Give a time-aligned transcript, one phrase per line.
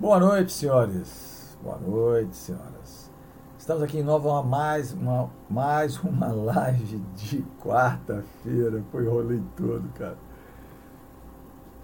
[0.00, 1.58] Boa noite, senhores.
[1.60, 3.10] Boa noite, senhoras.
[3.58, 8.80] Estamos aqui em nova mais uma mais uma live de quarta-feira.
[8.92, 10.16] Foi rolê todo, cara.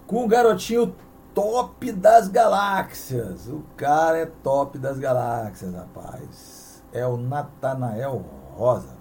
[0.07, 0.95] Com o garotinho
[1.33, 3.49] top das galáxias.
[3.49, 6.81] O cara é top das galáxias, rapaz.
[6.93, 8.23] É o Natanael
[8.53, 8.94] Rosa.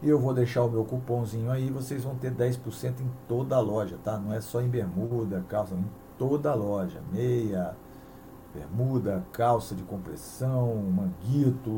[0.05, 3.61] e eu vou deixar o meu cupomzinho aí, vocês vão ter 10% em toda a
[3.61, 4.19] loja, tá?
[4.19, 7.01] Não é só em bermuda, calça, em toda a loja.
[7.11, 7.75] Meia,
[8.53, 11.71] bermuda, calça de compressão, manguito,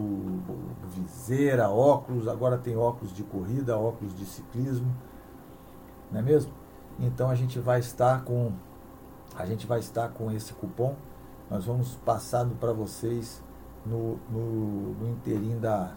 [0.88, 4.92] viseira, óculos, agora tem óculos de corrida, óculos de ciclismo,
[6.10, 6.52] não é mesmo?
[6.98, 8.52] Então a gente vai estar com
[9.36, 10.96] a gente vai estar com esse cupom,
[11.48, 13.40] nós vamos passando para vocês
[13.84, 15.94] no, no, no da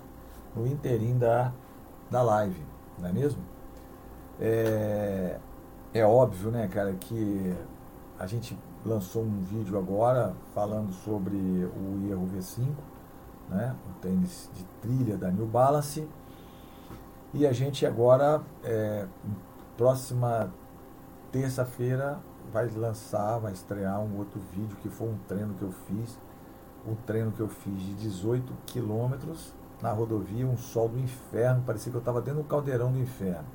[0.56, 1.51] no inteirinho da
[2.09, 2.62] da live,
[2.97, 3.42] não é mesmo?
[4.40, 5.38] É,
[5.94, 7.56] é óbvio, né, cara, que
[8.18, 12.68] a gente lançou um vídeo agora falando sobre o Erro V5,
[13.50, 16.08] né, tênis de trilha da New Balance.
[17.34, 19.06] E a gente agora, é,
[19.78, 20.52] próxima
[21.31, 22.19] terça-feira,
[22.52, 26.18] vai lançar, vai estrear um outro vídeo que foi um treino que eu fiz,
[26.88, 31.91] um treino que eu fiz de 18 quilômetros na rodovia, um sol do inferno, parecia
[31.91, 33.47] que eu estava dentro do caldeirão do inferno.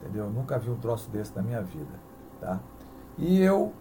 [0.00, 0.24] Entendeu?
[0.24, 1.94] Eu nunca vi um troço desse na minha vida.
[2.40, 2.60] Tá?
[3.18, 3.72] E eu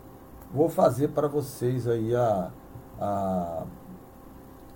[0.54, 2.52] vou fazer para vocês aí a,
[3.00, 3.64] a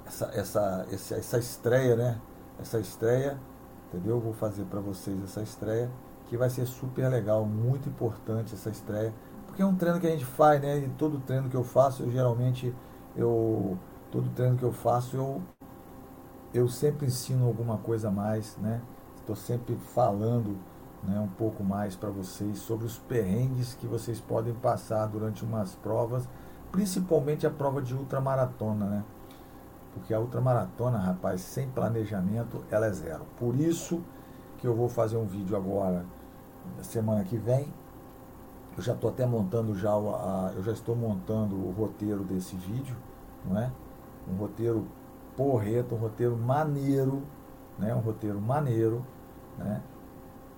[0.05, 2.21] essa, essa, essa, essa estreia, né?
[2.59, 3.39] Essa estreia,
[3.87, 4.19] entendeu?
[4.19, 5.91] Vou fazer para vocês essa estreia,
[6.27, 9.13] que vai ser super legal, muito importante essa estreia,
[9.45, 10.77] porque é um treino que a gente faz, né?
[10.77, 12.73] E todo treino que eu faço, eu geralmente,
[13.15, 13.77] eu,
[14.11, 15.41] todo treino que eu faço, eu
[16.55, 18.81] eu sempre ensino alguma coisa a mais, né?
[19.17, 20.57] Estou sempre falando
[21.03, 25.75] né, um pouco mais para vocês sobre os perrengues que vocês podem passar durante umas
[25.75, 26.27] provas,
[26.71, 29.03] principalmente a prova de ultramaratona, né?
[29.93, 33.25] Porque a ultramaratona, rapaz, sem planejamento, ela é zero.
[33.37, 34.01] Por isso
[34.57, 36.05] que eu vou fazer um vídeo agora,
[36.81, 37.67] semana que vem.
[38.77, 42.95] Eu já estou até montando já, a, eu já estou montando o roteiro desse vídeo,
[43.45, 43.69] não é?
[44.29, 44.87] Um roteiro
[45.35, 47.23] porreta, um roteiro maneiro,
[47.77, 49.05] né, um roteiro maneiro,
[49.57, 49.81] né,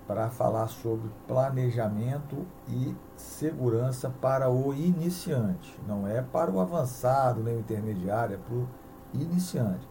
[0.08, 5.78] para falar sobre planejamento e segurança para o iniciante.
[5.86, 8.68] Não é para o avançado nem o intermediário, é para o
[9.14, 9.86] iniciante.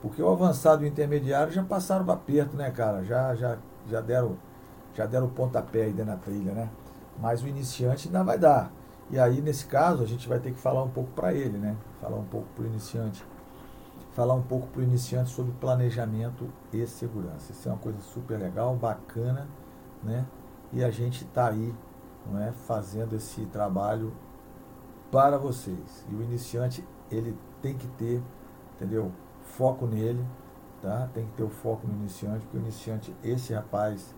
[0.00, 3.04] Porque o avançado e o intermediário já passaram o aperto, né, cara?
[3.04, 3.56] Já, já,
[3.86, 4.36] já deram
[4.94, 6.68] já deram o pontapé aí dentro trilha, né?
[7.18, 8.70] Mas o iniciante ainda vai dar.
[9.10, 11.76] E aí, nesse caso, a gente vai ter que falar um pouco para ele, né?
[12.00, 13.24] Falar um pouco para o iniciante
[14.12, 17.52] falar um pouco para o iniciante sobre planejamento e segurança.
[17.52, 19.48] Isso é uma coisa super legal, bacana,
[20.02, 20.26] né?
[20.72, 21.74] E a gente está aí,
[22.30, 24.12] não é, fazendo esse trabalho
[25.10, 26.06] para vocês.
[26.10, 28.22] E o iniciante ele tem que ter,
[28.74, 29.12] entendeu?
[29.42, 30.24] Foco nele,
[30.80, 31.08] tá?
[31.12, 34.14] Tem que ter o foco no iniciante, porque o iniciante, esse rapaz,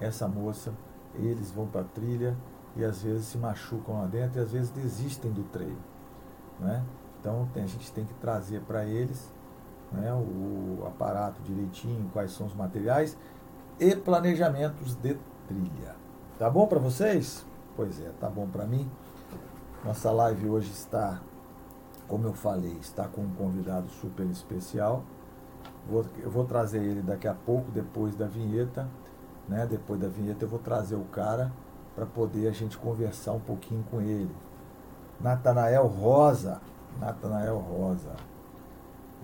[0.00, 0.72] essa moça,
[1.14, 2.36] eles vão para a trilha
[2.76, 5.78] e às vezes se machucam lá dentro e às vezes desistem do treino,
[6.58, 6.82] né?
[7.24, 9.32] Então a gente tem que trazer para eles
[9.90, 13.16] né, o aparato direitinho, quais são os materiais
[13.80, 15.16] e planejamentos de
[15.48, 15.96] trilha.
[16.38, 17.46] Tá bom para vocês?
[17.74, 18.90] Pois é, tá bom para mim.
[19.82, 21.18] Nossa live hoje está
[22.06, 25.02] como eu falei, está com um convidado super especial.
[25.88, 28.86] Vou, eu vou trazer ele daqui a pouco, depois da vinheta.
[29.48, 29.66] Né?
[29.66, 31.50] Depois da vinheta eu vou trazer o cara
[31.94, 34.36] para poder a gente conversar um pouquinho com ele.
[35.18, 36.60] Natanael Rosa,
[37.00, 38.14] Natanael Rosa,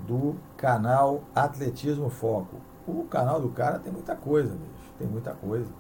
[0.06, 2.56] do canal Atletismo Foco.
[2.87, 5.70] O canal do cara tem muita coisa, bicho, tem muita coisa.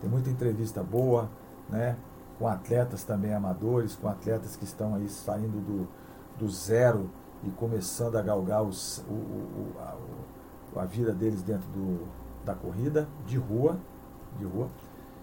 [0.00, 1.28] Tem muita entrevista boa,
[1.68, 1.96] né?
[2.38, 5.88] Com atletas também amadores, com atletas que estão aí saindo do,
[6.38, 7.10] do zero
[7.42, 12.06] e começando a galgar os, o, o, a, a vida deles dentro do,
[12.44, 13.76] da corrida de rua,
[14.38, 14.68] de rua.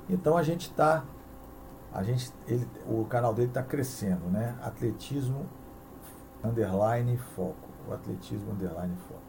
[0.09, 1.05] Então a gente está,
[1.93, 4.57] a gente, ele, o canal dele está crescendo, né?
[4.61, 5.45] Atletismo
[6.45, 9.21] underline foco, o atletismo underline foco.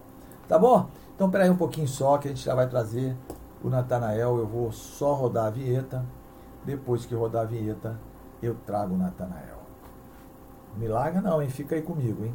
[0.49, 0.89] Tá bom?
[1.15, 3.17] Então peraí um pouquinho só que a gente já vai trazer
[3.63, 4.39] o Natanael.
[4.39, 6.05] Eu vou só rodar a vinheta.
[6.65, 7.99] Depois que rodar a vinheta,
[8.43, 9.57] eu trago o Natanael.
[10.77, 11.49] Me larga não, hein?
[11.49, 12.35] Fica aí comigo, hein?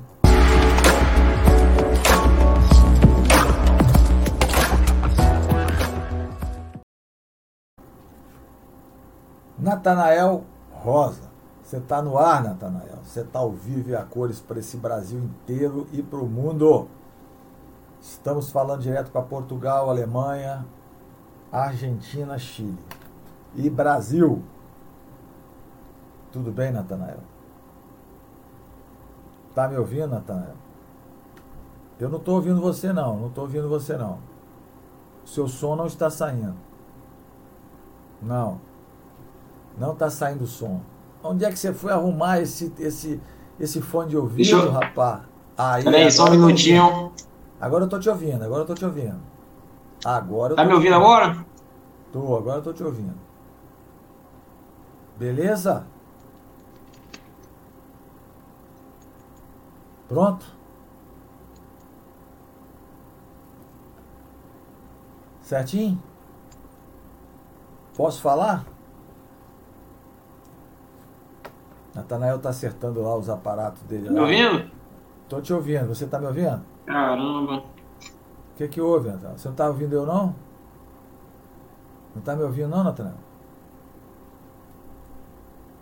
[9.58, 11.31] Natanael Rosa.
[11.72, 12.98] Você está no ar, Natanael.
[13.02, 16.90] Você está ao vivo e a cores para esse Brasil inteiro e para o mundo.
[18.02, 20.66] Estamos falando direto para Portugal, Alemanha,
[21.50, 22.78] Argentina, Chile
[23.56, 24.44] e Brasil.
[26.30, 27.20] Tudo bem, Natanael?
[29.56, 30.56] Tá me ouvindo, Natanael?
[31.98, 34.20] Eu não estou ouvindo você não, não estou ouvindo você não.
[35.24, 36.58] Seu som não está saindo.
[38.22, 38.60] Não.
[39.78, 40.82] Não está saindo som.
[41.24, 43.22] Onde é que você foi arrumar esse, esse,
[43.60, 44.72] esse fone de ouvido, eu...
[44.72, 45.22] rapaz?
[45.58, 47.12] Aí, Peraí, só um minutinho.
[47.60, 49.22] Agora eu tô te ouvindo, agora eu tô te ouvindo.
[50.04, 51.46] Agora Tá me ouvindo agora?
[52.12, 53.16] Tô, agora eu tô te ouvindo.
[55.18, 55.86] Beleza?
[60.08, 60.46] Pronto?
[65.44, 66.02] Certinho?
[67.96, 68.66] Posso falar?
[72.02, 74.08] Natanael tá acertando lá os aparatos dele.
[74.08, 74.72] Tá me ouvindo?
[75.30, 75.88] Tô te ouvindo.
[75.88, 76.62] Você tá me ouvindo?
[76.86, 77.58] Caramba.
[77.58, 79.38] O que que houve, Natanael?
[79.38, 80.36] Você não tá ouvindo eu, não?
[82.16, 83.16] Não tá me ouvindo, não, Natanael?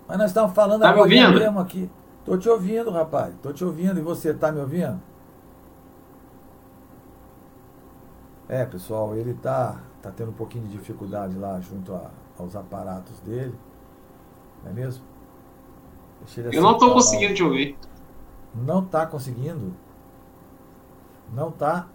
[0.08, 1.90] Mas nós estamos falando tá agora mesmo aqui.
[2.26, 3.34] Tô te ouvindo, rapaz.
[3.42, 4.00] Tô te ouvindo.
[4.00, 5.00] E você tá me ouvindo?
[8.48, 13.20] É, pessoal, ele tá, tá tendo um pouquinho de dificuldade lá junto a, aos aparatos
[13.20, 13.56] dele.
[14.64, 15.04] Não é mesmo?
[16.52, 17.78] Eu não estou conseguindo te ouvir.
[18.54, 19.74] Não está conseguindo?
[21.34, 21.88] Não está?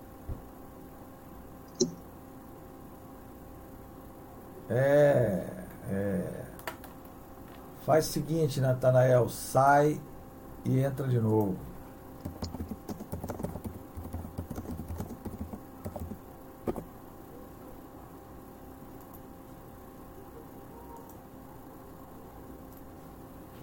[4.69, 5.47] É,
[5.91, 6.45] é.
[7.85, 10.01] Faz o seguinte, Natanael, sai
[10.65, 11.57] e entra de novo.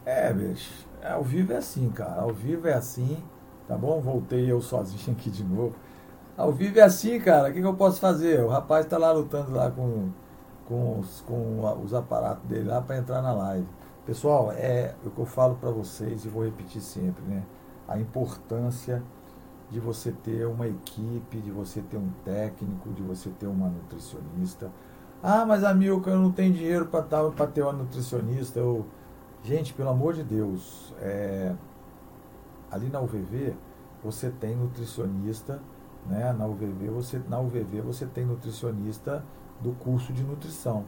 [0.06, 0.88] É, bicho.
[1.02, 2.22] É, ao vivo é assim, cara.
[2.22, 3.18] Ao vivo é assim.
[3.68, 4.00] Tá bom?
[4.00, 5.76] Voltei eu sozinho aqui de novo.
[6.38, 7.50] Ao vivo é assim, cara.
[7.50, 8.44] O que, que eu posso fazer?
[8.44, 10.10] O rapaz tá lá lutando lá com,
[10.68, 13.68] com, os, com os aparatos dele lá para entrar na live.
[14.06, 17.44] Pessoal, é o que eu falo para vocês e vou repetir sempre, né?
[17.88, 19.02] A importância
[19.70, 24.70] de você ter uma equipe, de você ter um técnico, de você ter uma nutricionista.
[25.24, 28.60] Ah, mas amigo, eu não tenho dinheiro para ter uma nutricionista.
[28.60, 28.86] Eu,
[29.44, 31.54] Gente, pelo amor de Deus, é,
[32.72, 33.56] ali na UVV
[34.04, 35.60] você tem nutricionista,
[36.08, 36.34] né?
[36.38, 39.24] Na UVV você, na UVV você tem nutricionista
[39.60, 40.86] do curso de nutrição,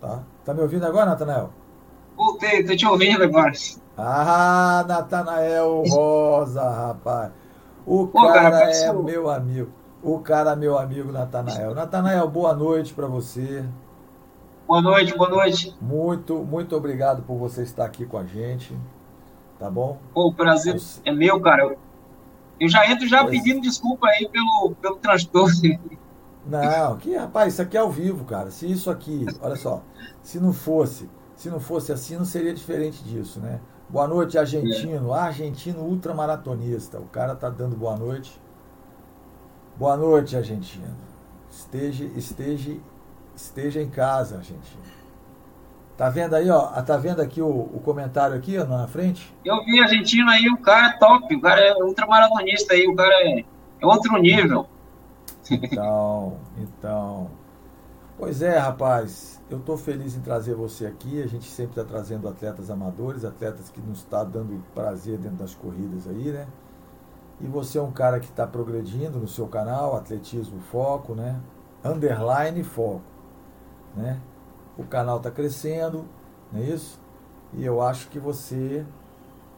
[0.00, 0.22] tá?
[0.44, 1.50] Tá me ouvindo agora, Natanael?
[2.16, 3.52] Voltei, tô te ouvindo agora.
[3.96, 7.32] Ah, Natanael Rosa, rapaz.
[7.86, 9.70] O Pô, cara, cara é meu amigo.
[10.02, 11.74] O cara é meu amigo Natanael.
[11.74, 13.64] Natanael, boa noite para você.
[14.68, 15.74] Boa noite, boa noite.
[15.80, 18.76] Muito, muito obrigado por você estar aqui com a gente.
[19.58, 19.96] Tá bom?
[20.12, 21.74] Pô, o prazer é meu, cara.
[22.60, 23.30] Eu já entro já pois.
[23.30, 25.54] pedindo desculpa aí pelo, pelo transtorno.
[26.44, 28.50] Não, que rapaz, isso aqui é ao vivo, cara.
[28.50, 29.82] Se isso aqui, olha só,
[30.20, 33.62] se não fosse, se não fosse assim, não seria diferente disso, né?
[33.88, 35.14] Boa noite, argentino.
[35.14, 35.18] É.
[35.18, 36.98] Argentino ultramaratonista.
[36.98, 38.38] O cara tá dando boa noite.
[39.78, 40.94] Boa noite, argentino.
[41.50, 42.76] Esteja, esteja
[43.42, 44.78] esteja em casa, gente.
[45.96, 46.66] Tá vendo aí, ó?
[46.82, 49.34] Tá vendo aqui o, o comentário aqui ó, na frente?
[49.44, 53.12] Eu vi argentino aí, o cara é top, o cara é ultramaratonista aí, o cara
[53.24, 53.44] é,
[53.80, 54.66] é outro nível.
[55.50, 57.30] Então, então.
[58.16, 59.40] Pois é, rapaz.
[59.48, 61.22] eu estou feliz em trazer você aqui.
[61.22, 65.54] A gente sempre está trazendo atletas amadores, atletas que nos está dando prazer dentro das
[65.54, 66.46] corridas aí, né?
[67.40, 71.40] E você é um cara que está progredindo no seu canal, Atletismo Foco, né?
[71.84, 73.02] Underline Foco,
[73.96, 74.20] né?
[74.76, 76.04] O canal está crescendo,
[76.52, 77.00] não é isso?
[77.54, 78.84] E eu acho que você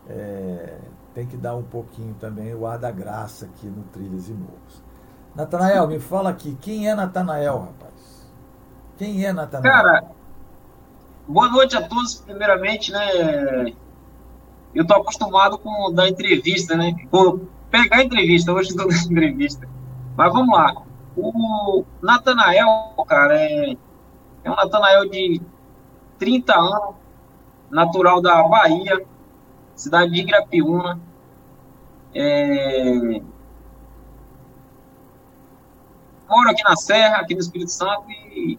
[0.09, 0.79] é,
[1.15, 4.83] tem que dar um pouquinho também o ar da graça aqui no Trilhas e Morros.
[5.35, 8.31] Natanael, me fala aqui, quem é Natanael, rapaz?
[8.97, 9.73] Quem é Natanael?
[9.73, 10.05] Cara,
[11.27, 13.73] boa noite a todos, primeiramente, né?
[14.75, 16.95] Eu tô acostumado com dar entrevista, né?
[17.11, 19.69] Com pegar entrevista, hoje estou dando entrevista.
[20.17, 20.75] Mas vamos lá.
[21.17, 23.77] O Natanael, cara, é,
[24.45, 25.41] é um Natanael de
[26.19, 26.95] 30 anos,
[27.71, 29.05] natural da Bahia,
[29.75, 31.01] cidade de Igrapiúna.
[32.15, 33.21] É...
[36.29, 38.59] Moro aqui na Serra, aqui no Espírito Santo, e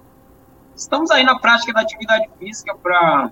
[0.76, 3.32] estamos aí na prática da atividade física para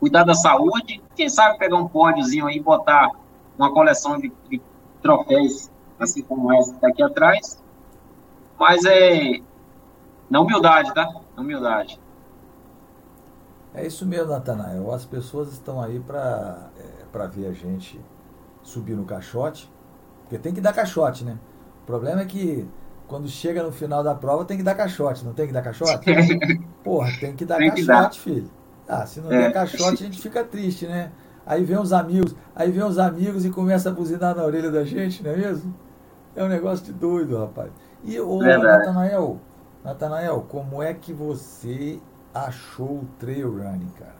[0.00, 1.02] cuidar da saúde.
[1.14, 3.10] Quem sabe pegar um pódiozinho aí e botar
[3.56, 4.60] uma coleção de, de
[5.00, 7.62] troféus, assim como essa que está aqui atrás.
[8.58, 9.40] Mas é
[10.28, 11.23] na humildade, tá?
[11.36, 12.00] Humildade.
[13.74, 14.92] É isso mesmo, Natanael.
[14.92, 18.00] As pessoas estão aí para é, ver a gente
[18.62, 19.70] subir no caixote,
[20.22, 21.36] porque tem que dar caixote, né?
[21.82, 22.66] O problema é que
[23.08, 26.06] quando chega no final da prova tem que dar caixote, não tem que dar caixote?
[26.82, 28.12] Porra, tem que dar tem caixote, dar.
[28.12, 28.50] filho.
[28.88, 29.38] Ah, se não é.
[29.42, 31.10] der caixote a gente fica triste, né?
[31.46, 34.84] Aí vem os amigos, aí vem os amigos e começa a buzinar na orelha da
[34.84, 35.74] gente, não é mesmo?
[36.34, 37.70] É um negócio de doido, rapaz.
[38.02, 39.38] E o Natanael,
[39.84, 42.00] Natanael, como é que você
[42.32, 44.16] achou o trail running, cara?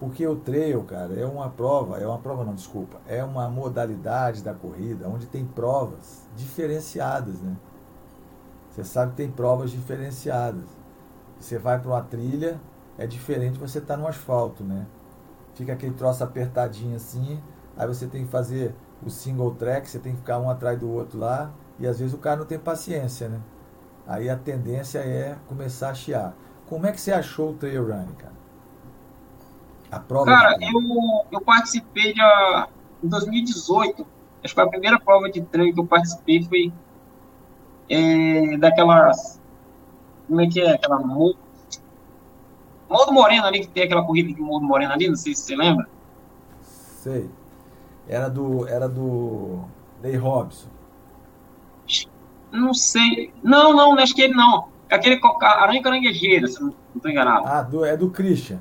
[0.00, 4.42] Porque o trail, cara, é uma prova, é uma prova não, desculpa, é uma modalidade
[4.42, 7.54] da corrida onde tem provas diferenciadas, né?
[8.70, 10.64] Você sabe que tem provas diferenciadas.
[11.38, 12.58] Você vai para uma trilha,
[12.96, 14.86] é diferente você estar tá no asfalto, né?
[15.54, 17.38] Fica aquele troço apertadinho assim,
[17.76, 20.90] aí você tem que fazer o single track, você tem que ficar um atrás do
[20.90, 23.40] outro lá, e às vezes o cara não tem paciência, né?
[24.06, 26.34] Aí a tendência é começar a chiar.
[26.66, 28.34] Como é que você achou o trail running, cara?
[29.90, 32.66] A prova cara, eu, eu participei de, uh,
[33.02, 34.02] em 2018.
[34.02, 34.06] Acho
[34.42, 36.72] que foi a primeira prova de trail que eu participei foi
[37.88, 39.40] é, daquelas.
[40.26, 40.74] Como é que é?
[40.74, 40.98] Aquela.
[40.98, 41.36] Modo
[43.12, 45.88] Moreno ali, que tem aquela corrida de Modo Moreno ali, não sei se você lembra.
[46.62, 47.30] Sei.
[48.08, 48.66] Era do.
[48.68, 49.64] Era do.
[50.02, 50.68] Ney Robson.
[52.54, 53.32] Não sei.
[53.42, 54.68] Não, não, acho que ele não.
[54.88, 57.46] É aquele Aranha Caranguejeira, se não estou enganado.
[57.46, 58.60] Ah, do, é do Christian.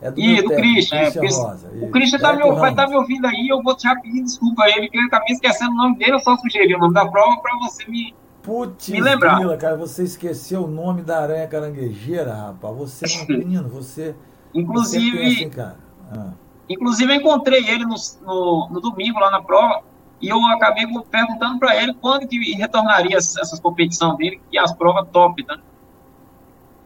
[0.00, 2.96] É do, Ih, do Christian, é, Rosa, o Christian tá me, vai estar tá me
[2.96, 5.74] ouvindo aí, eu vou já pedir desculpa a ele, porque ele tá me esquecendo o
[5.76, 8.14] nome dele, eu só sugeri o nome da prova para você me,
[8.46, 9.38] Putz, me lembrar.
[9.38, 12.76] Grila, cara, você esqueceu o nome da aranha caranguejeira, rapaz.
[12.76, 14.14] Você é um menino, você.
[14.54, 15.16] Inclusive.
[15.16, 15.76] Você assim, cara.
[16.12, 16.30] Ah.
[16.68, 19.82] Inclusive, eu encontrei ele no, no, no, domingo lá na prova
[20.20, 25.08] e eu acabei perguntando para ele quando que retornaria essas competições dele, e as provas
[25.10, 25.58] top, né?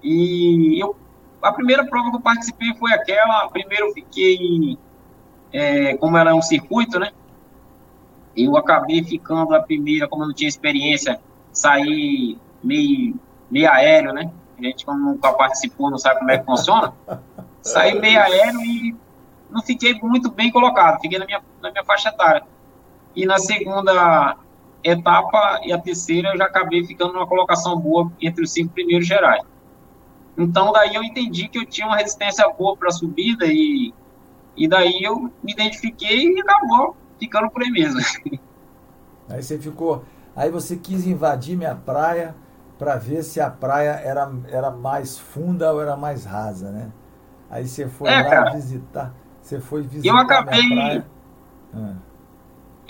[0.02, 0.96] E eu,
[1.42, 3.49] a primeira prova que eu participei foi aquela.
[3.50, 4.78] Primeiro eu fiquei.
[5.52, 7.10] É, como ela é um circuito, né?
[8.37, 11.20] Eu acabei ficando a primeira, como eu não tinha experiência
[11.52, 13.18] sair meio,
[13.50, 14.30] meio aéreo, né?
[14.58, 16.92] A gente, como nunca participou, não sabe como é que funciona.
[17.62, 18.96] Saí meio aéreo e
[19.50, 22.44] não fiquei muito bem colocado, fiquei na minha, na minha faixa etária.
[23.14, 24.37] E na segunda
[24.83, 29.07] etapa e a terceira eu já acabei ficando numa colocação boa entre os cinco primeiros
[29.07, 29.43] gerais.
[30.38, 33.93] Então daí eu entendi que eu tinha uma resistência boa para a subida e,
[34.57, 38.00] e daí eu me identifiquei e acabou ficando por aí mesmo.
[39.29, 42.35] Aí você ficou, Aí você quis invadir minha praia
[42.79, 46.90] para ver se a praia era, era mais funda ou era mais rasa, né?
[47.50, 48.50] Aí você foi é, lá cara.
[48.52, 49.14] visitar.
[49.43, 50.67] Você foi visitar eu acabei...
[50.67, 51.07] minha praia.
[51.75, 51.95] Ah.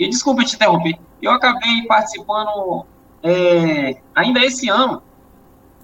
[0.01, 0.97] E desculpa te interromper.
[1.21, 2.87] Eu acabei participando
[3.21, 5.03] é, ainda esse ano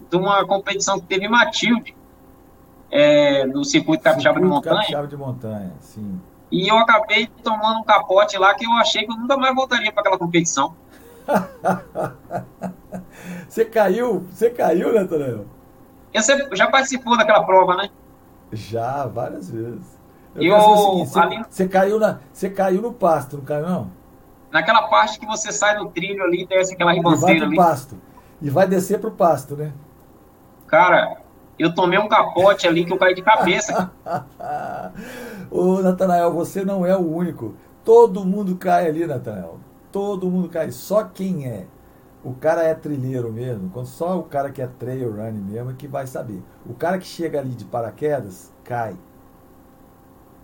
[0.10, 1.96] de uma competição que teve em Matilde,
[2.90, 4.78] é, do Circuito Capixaba de Montanha.
[4.78, 6.20] Capixaba de Montanha, sim.
[6.52, 9.92] E eu acabei tomando um capote lá que eu achei que eu nunca mais voltaria
[9.92, 10.74] para aquela competição.
[13.48, 14.26] você caiu?
[14.32, 15.46] Você caiu, Natanael?
[16.12, 17.92] Você já participou daquela prova, né?
[18.52, 19.96] Já, várias vezes.
[20.36, 21.46] Eu, eu seguinte, você, ali...
[21.48, 24.07] você, caiu na, você caiu no pasto, não caiu não?
[24.52, 27.56] Naquela parte que você sai do trilho ali e desce aquela ribanceira ali.
[27.56, 28.00] pasto.
[28.42, 29.74] E vai descer pro pasto, né?
[30.68, 31.18] Cara,
[31.58, 33.92] eu tomei um capote ali que eu caí de cabeça.
[35.50, 37.56] Ô, Natanael, você não é o único.
[37.84, 39.60] Todo mundo cai ali, Natanael
[39.98, 40.72] todo mundo cai.
[40.72, 41.66] Só quem é
[42.24, 45.88] o cara é trilheiro mesmo, só o cara que é trail running mesmo é que
[45.88, 46.44] vai saber.
[46.66, 48.96] O cara que chega ali de paraquedas, cai.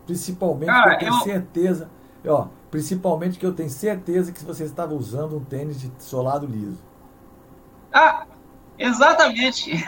[0.05, 1.89] Principalmente cara, eu tenho certeza,
[2.25, 6.81] ó, principalmente que eu tenho certeza que você estava usando um tênis de solado liso.
[7.93, 8.25] Ah,
[8.79, 9.71] exatamente.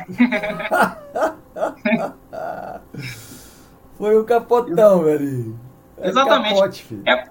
[3.98, 5.60] Foi um capotão, velho.
[5.98, 6.54] É exatamente.
[6.54, 7.28] Capote, é,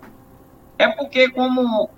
[0.76, 1.88] é porque como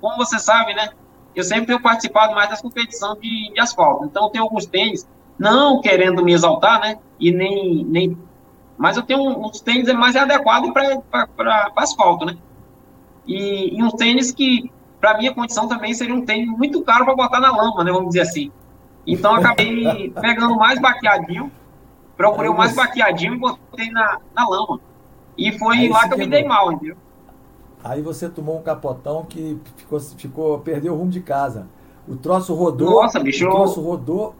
[0.00, 0.88] como você sabe, né?
[1.36, 4.06] Eu sempre tenho participado mais das competições de, de asfalto.
[4.06, 5.06] Então, tem alguns tênis,
[5.38, 6.98] não querendo me exaltar, né?
[7.20, 7.84] E nem.
[7.84, 8.27] nem
[8.78, 12.36] mas eu tenho uns tênis mais adequados para asfalto, né?
[13.26, 14.70] E, e uns tênis que,
[15.00, 17.90] para minha condição, também seria um tênis muito caro para botar na lama, né?
[17.90, 18.52] Vamos dizer assim.
[19.04, 21.50] Então, acabei pegando mais baqueadinho,
[22.16, 24.80] procurei o mais baqueadinho e botei na, na lama.
[25.36, 26.96] E foi lá que eu me dei mal, entendeu?
[27.82, 31.66] Aí você tomou um capotão que ficou, ficou, perdeu o rumo de casa.
[32.06, 33.02] O troço rodou.
[33.02, 33.46] Nossa, bicho.
[33.46, 34.34] O troço rodou.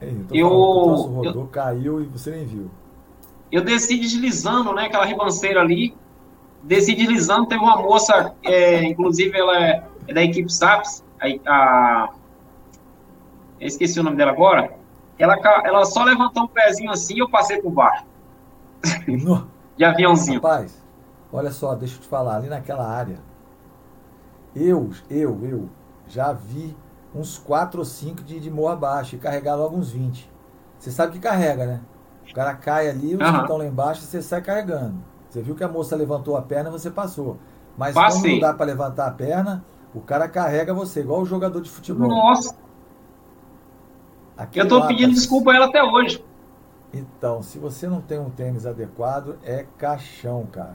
[0.00, 2.70] Ei, eu, falando, o troço rodou, eu, caiu e você nem viu.
[3.52, 4.86] Eu desci deslizando, né?
[4.86, 5.94] Aquela ribanceira ali.
[6.62, 12.08] Desci deslizando, teve uma moça, é, inclusive ela é, é, da equipe SAPS, a, a,
[13.60, 14.72] eu esqueci o nome dela agora.
[15.18, 18.04] Ela, ela só levantou um pezinho assim e eu passei por baixo.
[19.06, 19.46] No.
[19.76, 20.40] de aviãozinho.
[20.40, 20.82] Rapaz,
[21.32, 23.18] Olha só, deixa eu te falar, ali naquela área,
[24.54, 25.68] eu, eu, eu,
[26.06, 26.76] já vi
[27.14, 30.30] uns 4 ou 5 de, de morro abaixo e carregar logo uns 20.
[30.78, 31.80] Você sabe que carrega, né?
[32.32, 33.32] O cara cai ali, os uhum.
[33.32, 34.96] que estão lá embaixo, você sai carregando.
[35.28, 37.38] Você viu que a moça levantou a perna, você passou.
[37.76, 38.20] Mas Passei.
[38.20, 41.70] quando não dá para levantar a perna, o cara carrega você, igual o jogador de
[41.70, 42.08] futebol.
[42.08, 42.56] Nossa!
[44.36, 46.24] Aquele eu tô pedindo desculpa a ela até hoje.
[46.92, 50.74] Então, se você não tem um tênis adequado, é caixão, cara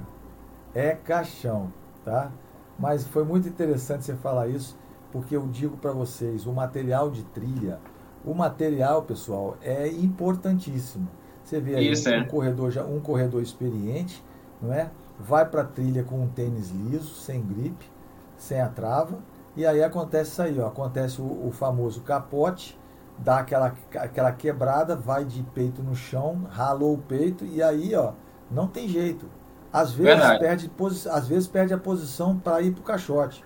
[0.77, 1.73] é caixão,
[2.05, 2.31] tá?
[2.77, 4.77] Mas foi muito interessante você falar isso,
[5.11, 7.79] porque eu digo para vocês, o material de trilha,
[8.23, 11.07] o material, pessoal, é importantíssimo.
[11.47, 12.23] Você vê aí isso, um, é.
[12.25, 14.21] corredor já, um corredor experiente,
[14.61, 14.91] não é?
[15.17, 17.89] Vai para a trilha com um tênis liso, sem gripe,
[18.37, 19.19] sem a trava,
[19.55, 22.77] e aí acontece isso aí, ó, acontece o, o famoso capote,
[23.17, 28.11] dá aquela, aquela quebrada, vai de peito no chão, ralou o peito e aí, ó,
[28.51, 29.25] não tem jeito.
[29.71, 30.69] Às vezes, perde,
[31.09, 33.41] às vezes perde a posição para ir para o caixote.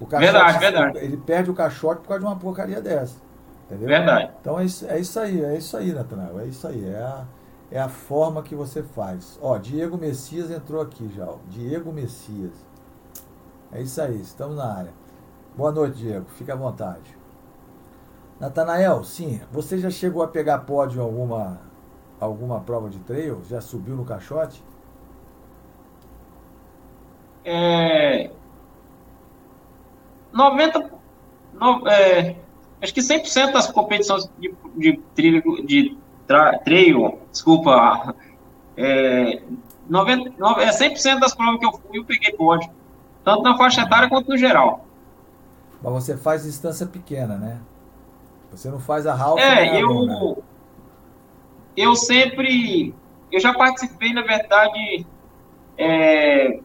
[0.00, 0.98] O caixote, verdade, verdade.
[0.98, 3.16] Ele perde o caixote por causa de uma porcaria dessa.
[3.64, 3.88] Entendeu?
[3.88, 4.32] Verdade.
[4.40, 6.40] Então é isso, é isso aí, é isso aí, Natanael.
[6.40, 6.84] É isso aí.
[6.88, 7.24] É a,
[7.70, 9.38] é a forma que você faz.
[9.42, 11.26] Ó, Diego Messias entrou aqui já.
[11.26, 11.38] Ó.
[11.48, 12.52] Diego Messias.
[13.72, 14.92] É isso aí, estamos na área.
[15.56, 16.26] Boa noite, Diego.
[16.30, 17.16] Fique à vontade.
[18.38, 21.60] Natanael, sim, você já chegou a pegar pódio em alguma,
[22.20, 23.40] alguma prova de trail?
[23.48, 24.62] Já subiu no caixote?
[27.44, 28.30] é,
[30.32, 30.90] 90,
[31.52, 32.36] no, é,
[32.84, 38.14] acho que 100% das competições de, de trilha, de tra, trail, desculpa,
[38.76, 39.42] é,
[39.88, 42.70] 90, é 100% das provas que eu fui, eu peguei pódio,
[43.24, 44.86] tanto na faixa etária quanto no geral.
[45.82, 47.58] Mas você faz distância pequena, né?
[48.50, 49.40] Você não faz a half.
[49.40, 50.34] É, eu, né?
[51.76, 52.94] eu sempre,
[53.32, 55.06] eu já participei, na verdade,
[55.76, 56.60] é,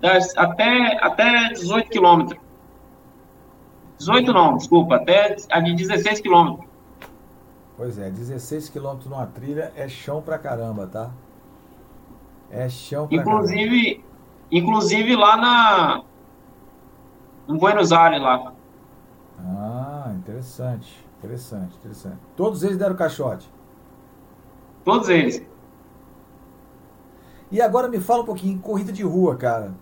[0.00, 2.45] das, até, até 18 quilômetros.
[3.98, 6.66] 18 não, desculpa, até a de 16 quilômetros.
[7.76, 11.10] Pois é, 16 quilômetros numa trilha é chão pra caramba, tá?
[12.50, 14.06] É chão pra inclusive, caramba.
[14.50, 16.02] Inclusive lá na.
[17.48, 18.52] Em Buenos Aires lá.
[19.38, 21.04] Ah, interessante.
[21.18, 22.18] Interessante, interessante.
[22.36, 23.50] Todos eles deram caixote?
[24.84, 25.44] Todos eles.
[27.50, 29.74] E agora me fala um pouquinho, corrida de rua, cara.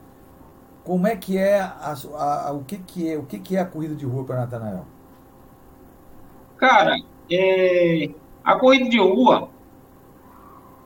[0.85, 3.61] Como é que é a, a, a, o que que é o que que é
[3.61, 4.85] a corrida de rua para Natanael?
[6.59, 6.97] Cara,
[7.31, 8.11] é,
[8.45, 9.49] a corrida de rua,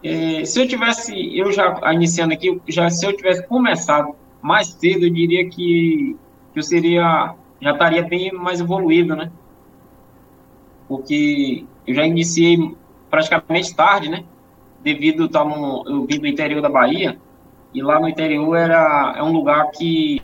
[0.02, 5.04] é, se eu tivesse, eu já iniciando aqui, já se eu tivesse começado mais cedo,
[5.06, 6.16] eu diria que,
[6.52, 9.32] que eu seria, já estaria bem mais evoluído, né?
[10.86, 12.76] Porque eu já iniciei
[13.10, 14.24] praticamente tarde, né?
[14.80, 17.18] Devido estar no, eu vim do interior da Bahia,
[17.72, 20.22] e lá no interior era, é um lugar que.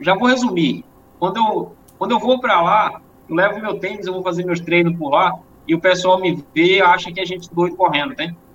[0.00, 0.84] Já vou resumir.
[1.18, 4.60] Quando eu, quando eu vou para lá, eu levo meu tênis, eu vou fazer meus
[4.60, 8.14] treinos por lá, e o pessoal me vê e acha que a gente doido correndo,
[8.14, 8.36] tem?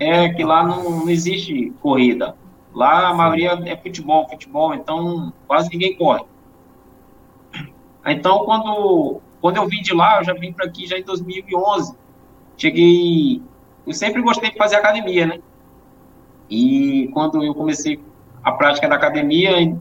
[0.00, 2.34] É que lá não, não existe corrida.
[2.72, 6.24] Lá a maioria é futebol, futebol, então quase ninguém corre.
[8.06, 11.94] Então, quando, quando eu vim de lá, eu já vim para aqui já em 2011.
[12.56, 13.42] Cheguei
[13.86, 15.38] eu sempre gostei de fazer academia, né?
[16.48, 18.00] E quando eu comecei
[18.42, 19.76] a prática da academia,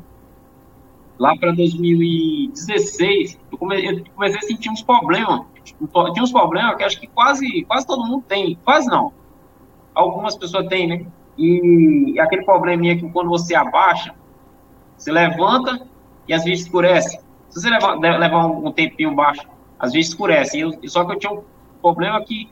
[1.20, 4.04] lá para 2016, eu comecei,
[4.38, 5.42] a sentir uns problemas.
[5.64, 8.58] Tinha uns problemas que acho que quase, quase todo mundo tem.
[8.64, 9.14] Quase não.
[9.94, 11.06] Algumas pessoas têm, né?
[11.38, 14.14] E aquele probleminha que quando você abaixa,
[14.98, 15.88] você levanta
[16.28, 17.18] e às vezes escurece.
[17.50, 19.48] Se você levar, um, tempinho baixo,
[19.80, 20.60] às vezes escurece.
[20.60, 21.44] Eu, só que eu tinha um
[21.82, 22.50] problema que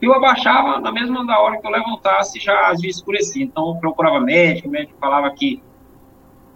[0.00, 3.44] eu abaixava, na mesma da hora que eu levantasse, já às vezes escurecia.
[3.44, 5.62] Então procurava médico, o médico falava que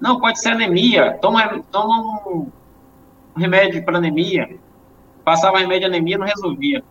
[0.00, 2.50] não, pode ser anemia, toma, toma um
[3.36, 4.58] remédio para anemia.
[5.24, 6.84] Passava remédio de anemia, não resolvia.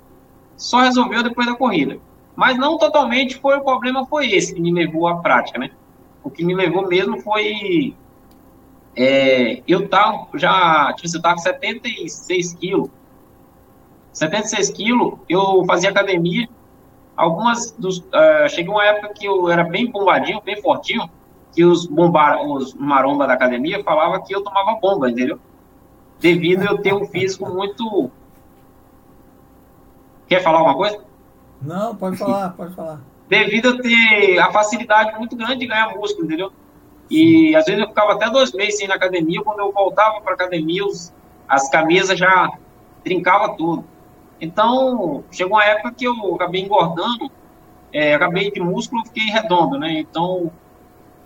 [0.58, 2.00] Só resolveu depois da corrida.
[2.36, 5.70] Mas não totalmente foi o problema, foi esse que me levou à prática, né?
[6.24, 7.96] O que me levou mesmo foi.
[8.96, 12.90] É, eu tava já, tipo, eu com 76 quilos.
[14.14, 16.48] 76 quilos, eu fazia academia.
[17.16, 18.00] Algumas dos.
[18.00, 21.10] Uh, cheguei uma época que eu era bem bombadinho, bem fortinho,
[21.52, 25.40] que os, bombar, os maromba da academia falavam que eu tomava bomba, entendeu?
[26.20, 28.10] Devido a eu ter um físico muito.
[30.28, 31.00] Quer falar alguma coisa?
[31.62, 33.02] Não, pode falar, pode falar.
[33.28, 36.52] Devido a ter a facilidade muito grande de ganhar músculo, entendeu?
[37.10, 40.22] E às vezes eu ficava até dois meses sem ir na academia, quando eu voltava
[40.22, 41.14] para academia, os,
[41.48, 42.50] as camisas já
[43.04, 43.93] trincavam tudo.
[44.40, 47.32] Então, chegou uma época que eu acabei engordando,
[47.92, 50.00] é, acabei de músculo, fiquei redondo, né?
[50.00, 50.52] Então,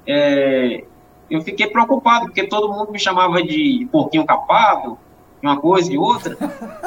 [0.06, 0.84] é,
[1.30, 4.98] eu fiquei preocupado, porque todo mundo me chamava de porquinho capado,
[5.42, 6.38] uma coisa e outra.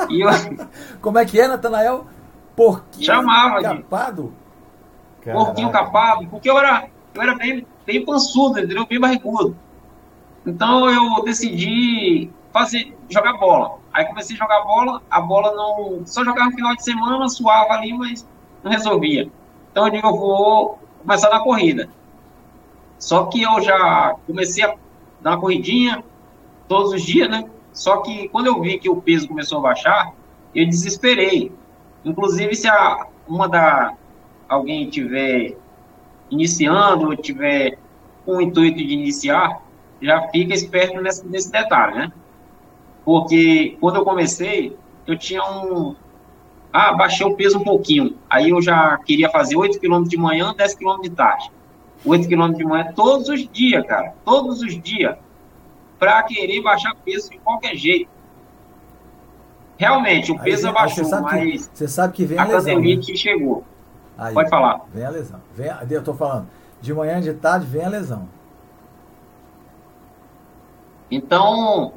[0.08, 0.28] e eu...
[1.00, 2.06] Como é que é, Natanael?
[2.54, 4.34] Porquinho Chamava capado?
[5.24, 8.86] De porquinho capado, porque eu era, eu era bem, bem pançudo, entendeu?
[8.86, 9.56] Bem barrigudo.
[10.46, 13.78] Então eu decidi fazer, jogar bola.
[13.92, 16.02] Aí comecei a jogar bola, a bola não.
[16.06, 18.26] Só jogava no final de semana, suava ali, mas
[18.62, 19.30] não resolvia.
[19.70, 21.88] Então eu digo, eu vou começar na corrida.
[22.98, 24.74] Só que eu já comecei a
[25.20, 26.04] dar uma corridinha
[26.68, 27.48] todos os dias, né?
[27.72, 30.12] Só que quando eu vi que o peso começou a baixar,
[30.54, 31.52] eu desesperei.
[32.04, 33.94] Inclusive, se a, uma da
[34.48, 35.56] alguém tiver
[36.30, 37.78] iniciando ou tiver
[38.24, 39.62] com o intuito de iniciar,
[40.02, 42.12] já fica esperto nesse, nesse detalhe, né?
[43.04, 45.94] Porque quando eu comecei, eu tinha um.
[46.72, 48.16] Ah, baixei o peso um pouquinho.
[48.28, 51.50] Aí eu já queria fazer 8 km de manhã, 10 km de tarde.
[52.04, 54.14] 8 km de manhã todos os dias, cara.
[54.24, 55.16] Todos os dias.
[55.98, 58.08] Para querer baixar peso de qualquer jeito.
[59.76, 61.68] Realmente, o peso aí, abaixou, você mas.
[61.68, 62.80] Que, você sabe que vem a, a lesão.
[62.80, 63.02] Né?
[63.16, 63.64] chegou.
[64.16, 64.82] Aí, Pode falar.
[64.92, 65.40] Vem a lesão.
[65.54, 66.46] Vem, eu tô falando.
[66.80, 68.28] De manhã, de tarde, vem a lesão.
[71.10, 71.94] Então,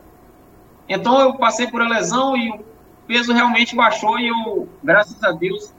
[0.88, 2.64] então eu passei por a lesão e o
[3.08, 5.74] peso realmente baixou e eu, graças a Deus,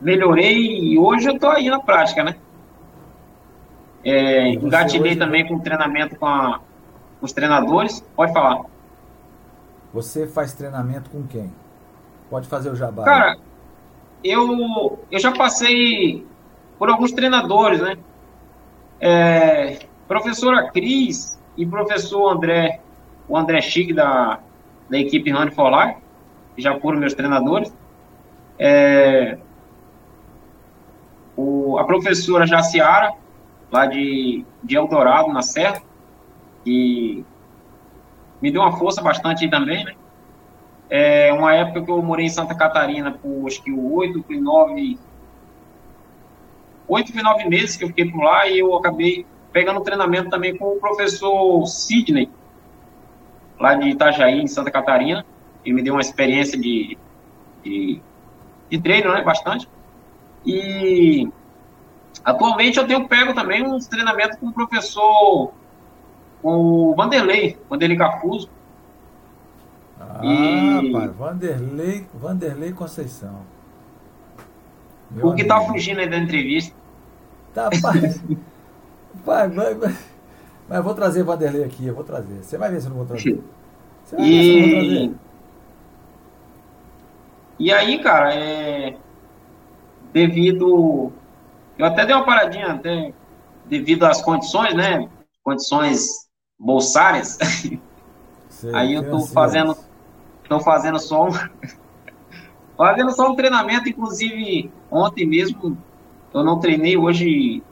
[0.00, 2.36] melhorei e hoje eu tô aí na prática, né?
[4.04, 5.18] É, engatilhei hoje...
[5.18, 6.60] também com treinamento com, a,
[7.18, 8.00] com os treinadores.
[8.14, 8.64] Pode falar.
[9.94, 11.50] Você faz treinamento com quem?
[12.28, 13.04] Pode fazer o jabá.
[13.04, 13.38] Cara,
[14.22, 16.26] eu, eu já passei
[16.78, 17.96] por alguns treinadores, né?
[19.00, 22.80] É, professora Cris e professor André,
[23.28, 24.40] o André Chique da,
[24.88, 26.00] da equipe Run for Life,
[26.54, 27.74] que já foram meus treinadores.
[28.58, 29.38] É,
[31.36, 33.12] o, a professora Jaciara,
[33.70, 35.82] lá de, de Eldorado, na Serra,
[36.64, 37.24] que
[38.40, 39.94] me deu uma força bastante também, né?
[40.90, 44.98] É uma época que eu morei em Santa Catarina por acho que oito, nove,
[46.86, 50.76] oito, nove meses que eu fiquei por lá e eu acabei pegando treinamento também com
[50.76, 52.28] o professor Sidney,
[53.58, 55.24] lá de Itajaí, em Santa Catarina,
[55.64, 56.98] e me deu uma experiência de,
[57.62, 58.00] de,
[58.70, 59.68] de treino, né, bastante.
[60.44, 61.28] E
[62.24, 65.52] atualmente eu tenho pego também uns treinamentos com o professor,
[66.42, 68.48] com o Vanderlei, Vanderlei Cafuso,
[70.00, 70.92] ah, e...
[70.92, 73.40] pai, Vanderlei, Vanderlei Conceição.
[75.10, 76.74] Meu o que tá fugindo aí da entrevista.
[77.54, 78.14] Tá, pai.
[79.24, 79.96] pai, vai, vai.
[80.68, 82.42] Mas eu vou trazer Vanderlei aqui, eu vou trazer.
[82.42, 83.42] Você vai ver se eu não vou trazer.
[84.04, 84.30] Você vai e...
[84.30, 85.14] ver se eu não vou trazer.
[87.58, 88.96] E aí, cara, é...
[90.12, 91.12] devido.
[91.78, 93.12] Eu até dei uma paradinha, até
[93.66, 95.08] devido às condições, né?
[95.42, 97.38] Condições bolsárias.
[98.48, 99.76] Sei, aí eu tô fazendo
[100.44, 101.30] Estou fazendo só um.
[102.76, 105.76] fazendo só um treinamento, inclusive ontem mesmo
[106.32, 107.62] eu não treinei hoje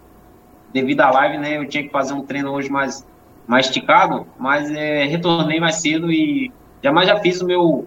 [0.73, 1.59] devido à live, né?
[1.59, 3.07] Eu tinha que fazer um treino hoje mais,
[3.47, 7.87] mais esticado, mas é, retornei mais cedo e jamais já fiz o meu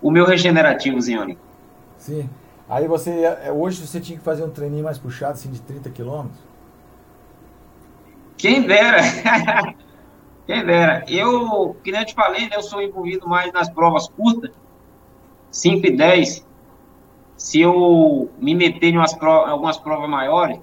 [0.00, 1.36] o meu regenerativo, Zione.
[1.96, 2.28] Sim.
[2.68, 5.90] Aí você é, hoje você tinha que fazer um treininho mais puxado, assim, de 30
[5.90, 6.38] quilômetros?
[8.36, 9.00] Quem dera.
[10.46, 11.04] Quem dera.
[11.08, 14.50] Eu, que nem eu te falei, né, eu sou envolvido mais nas provas curtas,
[15.50, 16.46] 5 e 10.
[17.36, 20.58] Se eu me meter em umas provas, algumas provas maiores,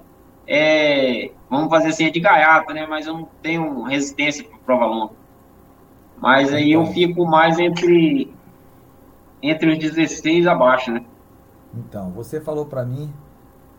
[0.46, 2.86] é, vamos fazer assim, é de gaiata, né?
[2.86, 5.12] Mas eu não tenho resistência para prova longa.
[6.18, 6.94] Mas aí eu então.
[6.94, 8.34] fico mais entre,
[9.42, 11.04] entre os 16 abaixo, né?
[11.74, 13.12] Então, você falou para mim,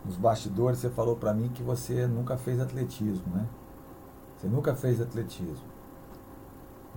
[0.06, 3.46] nos bastidores, você falou para mim que você nunca fez atletismo, né?
[4.38, 5.66] Você nunca fez atletismo.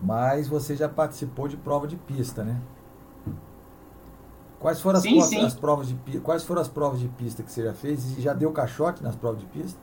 [0.02, 2.60] Mas você já participou de prova de pista, né?
[4.58, 5.46] Quais foram as, sim, provas, sim.
[5.46, 8.34] as provas de quais foram as provas de pista que você já fez e já
[8.34, 9.80] deu caixote nas provas de pista?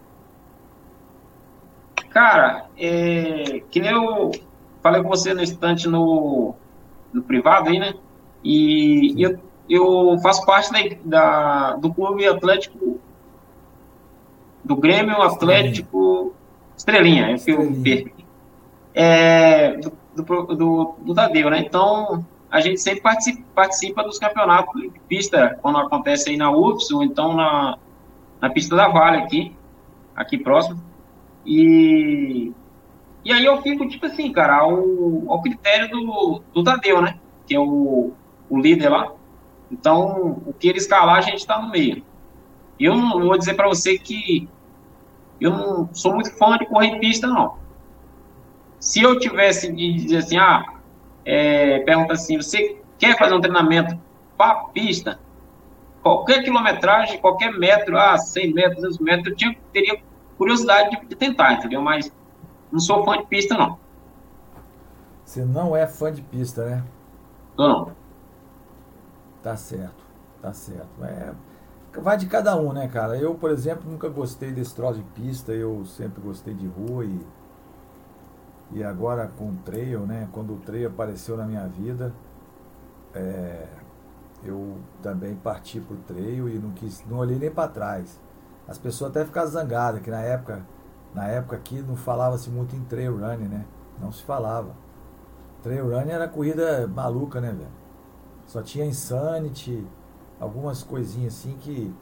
[2.09, 4.31] Cara, é, que nem eu
[4.81, 6.55] falei com você no instante no,
[7.13, 7.93] no privado aí, né?
[8.43, 9.39] E eu,
[9.69, 12.99] eu faço parte da, da, do clube atlético
[14.63, 16.33] do Grêmio Atlético
[16.75, 17.65] Estrelinha, Estrelinha.
[17.65, 18.11] é que eu
[18.93, 21.59] É, do, do, do, do Tadeu, né?
[21.59, 26.91] Então, a gente sempre participa, participa dos campeonatos de pista, quando acontece aí na UFS,
[26.91, 27.77] ou então na,
[28.41, 29.55] na pista da Vale aqui,
[30.15, 30.81] aqui próximo.
[31.47, 32.51] E,
[33.23, 37.17] e aí eu fico, tipo assim, cara, ao, ao critério do, do Tadeu, né?
[37.47, 38.11] Que é o,
[38.49, 39.13] o líder lá.
[39.71, 42.03] Então, o que ele escalar, a gente está no meio.
[42.77, 44.47] Eu não eu vou dizer para você que
[45.39, 47.57] eu não sou muito fã de correr pista, não.
[48.77, 50.65] Se eu tivesse de dizer assim, ah,
[51.23, 53.97] é, pergunta assim, você quer fazer um treinamento
[54.37, 55.19] para pista?
[56.03, 59.99] Qualquer quilometragem, qualquer metro, ah, 100 metros, 200 metros, eu tinha, teria
[60.37, 61.81] curiosidade de, tentar, entendeu?
[61.81, 62.11] Mas
[62.71, 63.77] não sou fã de pista, não.
[65.25, 66.83] Você não é fã de pista, né?
[67.57, 67.91] Não.
[69.43, 70.03] Tá certo,
[70.41, 71.03] tá certo.
[71.03, 71.33] É,
[71.99, 73.17] vai de cada um, né, cara?
[73.17, 77.19] Eu, por exemplo, nunca gostei desse troço de pista, eu sempre gostei de rua e
[78.71, 80.27] e agora com o trail, né?
[80.31, 82.13] Quando o trail apareceu na minha vida,
[83.13, 83.65] é,
[84.43, 88.19] eu também parti para o trail e não quis, não olhei nem para trás.
[88.67, 90.65] As pessoas até ficaram zangadas, que na época,
[91.13, 93.65] na época aqui não falava-se muito em trail running, né?
[94.01, 94.71] Não se falava.
[95.63, 97.71] Trail running era corrida maluca, né, velho?
[98.45, 99.85] Só tinha Insanity,
[100.39, 101.93] algumas coisinhas assim que,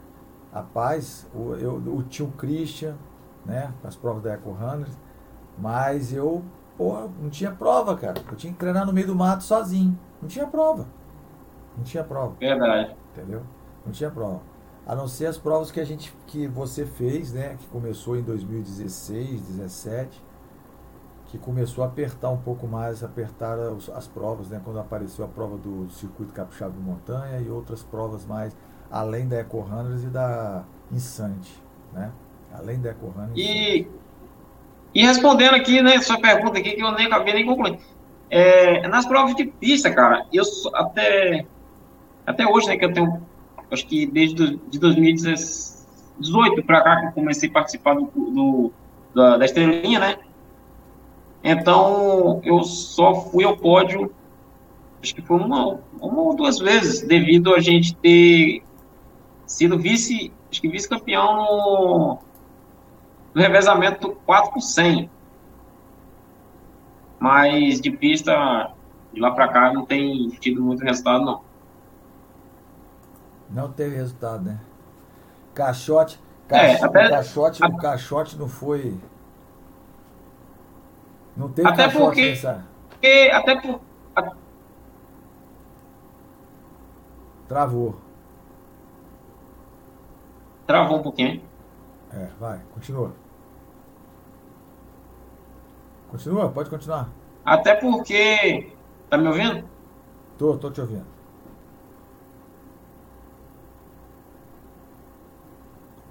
[0.52, 2.96] rapaz, o, eu, o tio Christian,
[3.44, 3.72] né?
[3.84, 4.96] As provas da Eco Runners,
[5.58, 6.44] mas eu,
[6.76, 8.20] porra, não tinha prova, cara.
[8.28, 9.98] Eu tinha que treinar no meio do mato sozinho.
[10.20, 10.86] Não tinha prova.
[11.76, 12.34] Não tinha prova.
[12.38, 12.96] Verdade.
[13.12, 13.42] Entendeu?
[13.84, 14.40] Não tinha prova.
[14.86, 18.22] A não ser as provas que a gente que você fez, né, que começou em
[18.22, 20.22] 2016, 17,
[21.26, 25.28] que começou a apertar um pouco mais, apertar as, as provas, né, quando apareceu a
[25.28, 28.56] prova do circuito capixaba de montanha e outras provas mais
[28.90, 31.60] além da Eco Runners e da Insante,
[31.92, 32.12] né?
[32.54, 33.32] Além da Eco Runners.
[33.34, 33.88] E
[34.96, 37.78] e respondendo aqui, né, sua pergunta aqui, que eu nem acabei nem concluindo.
[38.30, 41.44] É, nas provas de pista, cara, eu até,
[42.26, 43.22] até hoje, né, que eu tenho,
[43.70, 48.72] acho que desde de 2018 para cá que eu comecei a participar do, do
[49.14, 50.18] da, da estrelinha, né?
[51.42, 54.12] Então, eu só fui ao pódio,
[55.02, 58.62] acho que foi uma, uma ou duas vezes, devido a gente ter
[59.46, 62.18] sido vice, acho que vice-campeão no,
[63.32, 65.08] no revezamento 4 por 100.
[67.18, 68.72] Mas de pista,
[69.12, 71.45] de lá para cá, não tem tido muito resultado, não.
[73.50, 74.60] Não teve resultado, né?
[75.54, 78.98] Caixote, caixote, é, até, caixote, a, caixote não foi.
[81.36, 82.64] Não teve até caixote porque, nessa.
[82.90, 83.80] Porque, até por.
[87.48, 87.96] Travou.
[90.66, 91.42] Travou um pouquinho.
[92.12, 93.12] É, vai, continua.
[96.10, 97.08] Continua, pode continuar.
[97.44, 98.72] Até porque.
[99.08, 99.64] Tá me ouvindo?
[100.36, 101.15] Tô, tô te ouvindo.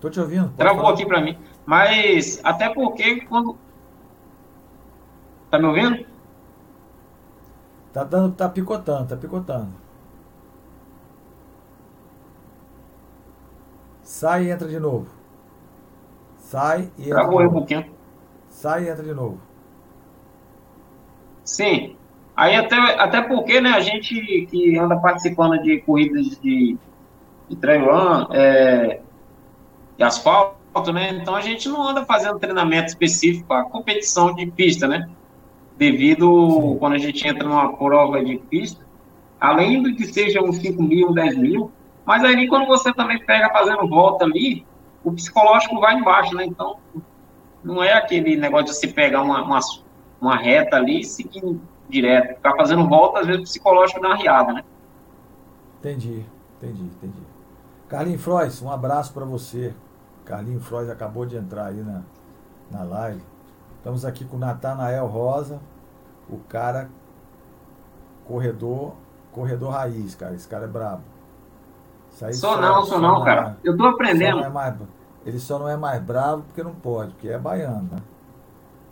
[0.06, 0.54] Tô te ouvindo.
[0.56, 1.36] Travou aqui pra mim.
[1.66, 3.58] Mas até porque quando.
[5.50, 6.06] Tá me ouvindo?
[7.92, 9.72] Tá dando, tá picotando, tá picotando.
[14.04, 15.08] Sai e entra de novo.
[16.38, 17.22] Sai e entra.
[17.22, 17.92] Travou um pouquinho.
[18.48, 19.40] Sai e entra de novo.
[21.44, 21.96] Sim.
[22.36, 26.78] Aí até, até porque, né, a gente que anda participando de corridas de,
[27.50, 29.02] de trail run, é,
[29.98, 34.88] de asfalto, né, então a gente não anda fazendo treinamento específico para competição de pista,
[34.88, 35.10] né,
[35.78, 36.78] devido Sim.
[36.80, 38.86] quando a gente entra numa prova de pista,
[39.40, 41.72] além do que seja uns 5 mil, 10 mil,
[42.06, 44.66] mas aí quando você também pega fazendo volta ali,
[45.04, 46.78] o psicológico vai embaixo, né, então
[47.64, 49.60] Não é aquele negócio de se pegar uma, uma,
[50.22, 52.36] uma reta ali e seguir direto.
[52.36, 54.64] Ficar fazendo volta, às vezes, psicológico na riada, né?
[55.80, 56.24] Entendi,
[56.58, 57.24] entendi, entendi.
[57.88, 59.74] Carlinhos Frois, um abraço para você.
[60.26, 62.02] Carlinhos Frois acabou de entrar aí na,
[62.72, 63.22] na live.
[63.78, 65.60] Estamos aqui com o Natanael Rosa,
[66.28, 66.90] o cara
[68.26, 68.94] corredor,
[69.32, 70.34] corredor raiz, cara.
[70.34, 71.04] Esse cara é brabo.
[72.10, 73.58] Sou só, não, sou não, cara.
[73.64, 74.40] É, eu tô aprendendo.
[74.40, 74.76] Só é mais,
[75.26, 78.02] ele só não é mais bravo porque não pode, porque é baiano, né?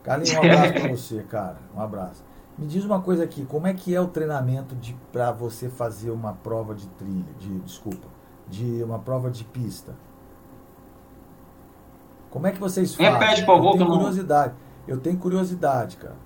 [0.04, 1.58] Carlinhos, um abraço pra você, cara.
[1.76, 2.24] Um abraço.
[2.58, 6.12] Me diz uma coisa aqui, como é que é o treinamento de para você fazer
[6.12, 8.08] uma prova de trilha, de desculpa,
[8.48, 9.96] de uma prova de pista?
[12.34, 13.14] Como é que vocês fazem?
[13.14, 14.54] Repete, por favor, eu tenho curiosidade.
[14.88, 16.18] Eu tenho curiosidade, cara.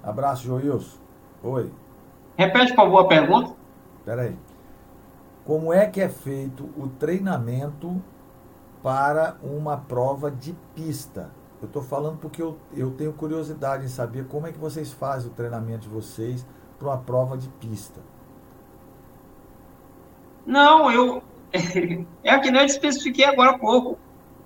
[0.00, 0.98] Abraço, Joilson.
[1.42, 1.72] Oi.
[2.36, 3.56] Repete, por favor, a pergunta.
[4.04, 4.28] Peraí.
[4.28, 4.38] aí.
[5.44, 8.00] Como é que é feito o treinamento
[8.84, 11.32] para uma prova de pista?
[11.60, 15.28] Eu estou falando porque eu, eu tenho curiosidade em saber como é que vocês fazem
[15.28, 16.46] o treinamento de vocês
[16.78, 18.00] para uma prova de pista.
[20.46, 21.20] Não, eu.
[22.22, 23.98] É que nem eu especifiquei agora há pouco.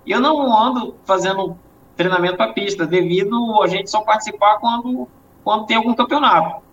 [0.09, 1.55] Eu não ando fazendo
[1.95, 5.07] treinamento para pista, devido a gente só participar quando,
[5.43, 6.63] quando tem algum campeonato.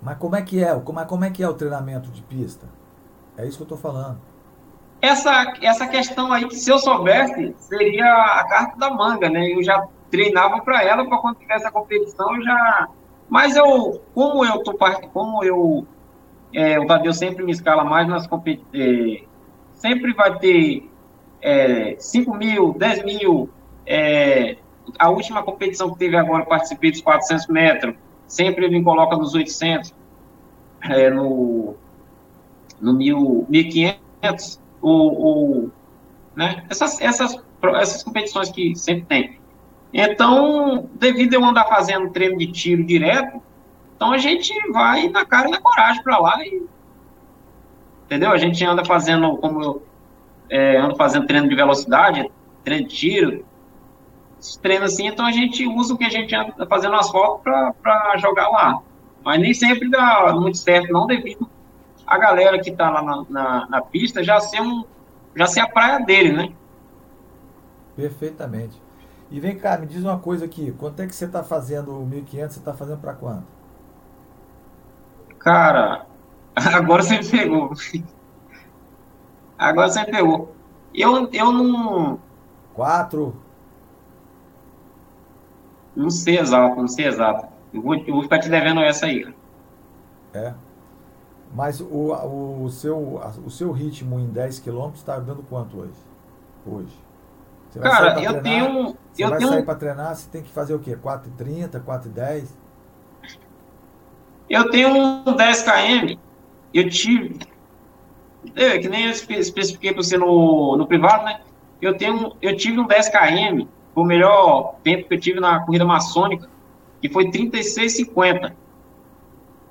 [0.00, 0.78] Mas como é que é?
[0.78, 2.68] Como é, como é que é o treinamento de pista?
[3.36, 4.20] É isso que eu estou falando.
[5.02, 9.52] Essa, essa questão aí, que se eu soubesse, seria a carta da manga, né?
[9.52, 12.88] Eu já treinava para ela, para quando tivesse a competição, eu já.
[13.28, 14.72] Mas eu, como eu tô
[15.12, 15.84] como eu.
[16.54, 18.72] É, o Tadeu sempre me escala mais nas competições.
[18.72, 19.24] É,
[19.74, 20.88] sempre vai ter
[21.40, 23.50] é, 5 mil, 10 mil.
[23.86, 24.56] É,
[24.98, 27.94] a última competição que teve agora, participei dos 400 metros.
[28.26, 29.94] Sempre ele me coloca nos 800.
[30.82, 31.76] É, no
[32.80, 35.70] no 1500, ou, ou
[36.34, 36.64] né?
[36.68, 37.36] essas, essas,
[37.76, 39.40] essas competições que sempre tem.
[39.92, 43.40] Então, devido eu andar fazendo treino de tiro direto,
[43.94, 46.62] então a gente vai na cara e na coragem para lá e
[48.04, 48.30] entendeu?
[48.30, 49.82] A gente anda fazendo, como eu
[50.50, 52.30] é, ando fazendo treino de velocidade,
[52.64, 53.44] treino de tiro,
[54.62, 58.16] treino assim, então a gente usa o que a gente anda fazendo as fotos para
[58.18, 58.80] jogar lá.
[59.24, 61.48] Mas nem sempre dá muito certo, não devido
[62.06, 64.84] a galera que está lá na, na, na, pista já ser, um,
[65.34, 66.52] já ser a praia dele, né?
[67.96, 68.80] Perfeitamente.
[69.30, 70.72] E vem cá, me diz uma coisa aqui.
[70.78, 72.50] Quanto é que você está fazendo o 1.500?
[72.50, 73.44] Você está fazendo para quanto?
[75.40, 76.06] Cara,
[76.54, 77.72] agora você me pegou.
[79.58, 80.54] Agora você pegou.
[80.94, 82.18] Eu, eu não.
[82.74, 83.36] Quatro?
[85.94, 87.48] Não sei exato, não sei exato.
[87.72, 89.34] Eu vou, eu vou ficar te devendo essa aí.
[90.34, 90.52] É.
[91.54, 95.98] Mas o, o, seu, o seu ritmo em 10 km está dando quanto hoje?
[96.66, 97.06] Hoje.
[97.70, 98.96] Você vai Cara, eu treinar, tenho.
[99.12, 99.50] Você eu vai tenho...
[99.50, 100.96] sair para treinar, você tem que fazer o quê?
[100.96, 102.48] 4,30, 4,10?
[104.50, 106.18] Eu tenho um 10 km.
[106.74, 107.38] Eu tive.
[108.54, 111.40] É, que nem eu especifiquei para você no, no privado, né?
[111.80, 115.84] Eu, tenho, eu tive um 10 km, o melhor tempo que eu tive na corrida
[115.84, 116.48] maçônica,
[117.00, 118.52] que foi 36,50.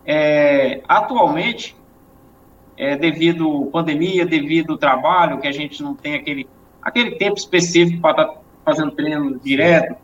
[0.05, 1.75] É, atualmente,
[2.77, 6.47] é, devido à pandemia, devido ao trabalho, que a gente não tem aquele,
[6.81, 9.95] aquele tempo específico para estar tá fazendo treino direto,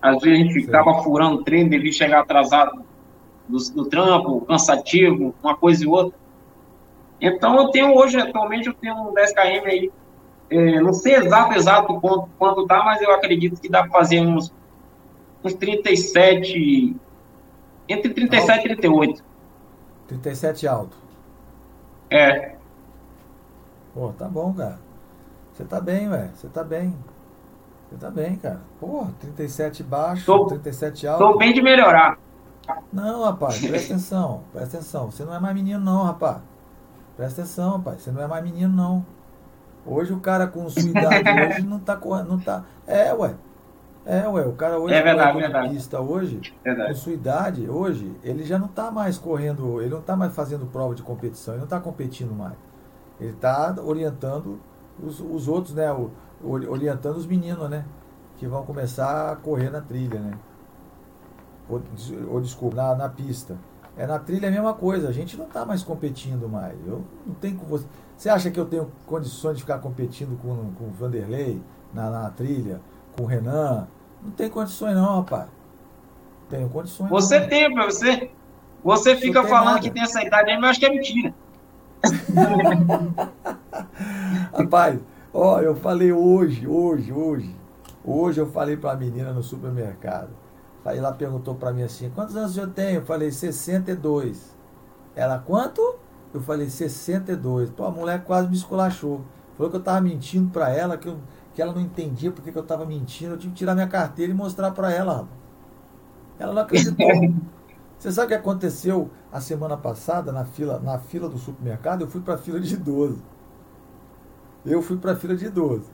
[0.00, 2.84] às vezes a gente ficava furando treino, devia chegar atrasado
[3.48, 6.18] do, do trampo, cansativo, uma coisa e outra.
[7.20, 9.90] Então, eu tenho hoje, atualmente, eu tenho um 10 km aí,
[10.50, 14.20] é, não sei exato, exato quanto, quanto dá, mas eu acredito que dá para fazer
[14.20, 14.52] uns,
[15.42, 16.94] uns 37,
[17.88, 19.24] entre 37 e 38.
[20.08, 20.96] 37 alto.
[22.10, 22.54] É.
[23.92, 24.78] Pô, tá bom, cara.
[25.52, 26.30] Você tá bem, ué.
[26.34, 26.94] Você tá bem.
[27.88, 28.60] Você tá bem, cara.
[28.78, 31.18] Pô, 37 baixo, tô, 37 alto.
[31.18, 32.18] Tô bem de melhorar.
[32.92, 34.42] Não, rapaz, presta atenção.
[34.52, 35.10] Presta atenção.
[35.10, 36.38] Você não é mais menino, não, rapaz.
[37.16, 38.02] Presta atenção, rapaz.
[38.02, 39.06] Você não é mais menino, não.
[39.84, 42.28] Hoje o cara com sua idade hoje não tá correndo.
[42.28, 42.64] Não tá...
[42.86, 43.34] É, ué.
[44.04, 45.68] É, ué, o cara hoje, é verdade, verdade.
[45.70, 46.90] pista hoje, verdade.
[46.90, 50.64] com sua idade, hoje, ele já não está mais correndo, ele não está mais fazendo
[50.66, 52.54] prova de competição, ele não está competindo mais.
[53.18, 54.60] Ele está orientando
[55.02, 55.90] os, os outros, né?
[55.90, 56.10] O,
[56.44, 57.84] orientando os meninos, né?
[58.36, 60.38] Que vão começar a correr na trilha, né?
[61.68, 61.82] Ou,
[62.28, 63.56] ou desculpa, na, na pista.
[63.96, 66.74] É na trilha a mesma coisa, a gente não está mais competindo mais.
[66.86, 67.86] Eu não tenho com você.
[68.16, 71.60] Você acha que eu tenho condições de ficar competindo com, com o Vanderlei
[71.92, 72.80] na, na trilha,
[73.16, 73.86] com o Renan,
[74.22, 75.48] não tem condições não, rapaz.
[76.48, 77.10] Tenho condições.
[77.10, 77.48] Você não.
[77.48, 78.30] tem, você.
[78.84, 79.80] Você fica falando nada.
[79.80, 81.34] que tem essa idade aí, mas acho que é mentira.
[84.56, 85.00] rapaz,
[85.32, 87.56] ó, eu falei hoje, hoje, hoje.
[88.04, 90.28] Hoje eu falei para a menina no supermercado.
[90.86, 93.00] Aí ela perguntou para mim assim: quantos anos eu tenho?
[93.00, 94.56] Eu falei: 62.
[95.16, 95.96] Ela, quanto?
[96.32, 97.70] Eu falei: 62.
[97.70, 99.22] Pô, a mulher quase me esculachou.
[99.56, 101.18] Falou que eu estava mentindo para ela, que, eu,
[101.54, 103.34] que ela não entendia porque que eu estava mentindo.
[103.34, 105.26] Eu tive que tirar minha carteira e mostrar para ela.
[106.38, 107.06] Ela não acreditou.
[107.98, 112.02] Você sabe o que aconteceu a semana passada na fila, na fila do supermercado?
[112.02, 113.22] Eu fui para a fila de idoso.
[114.64, 115.90] Eu fui para a fila de idoso.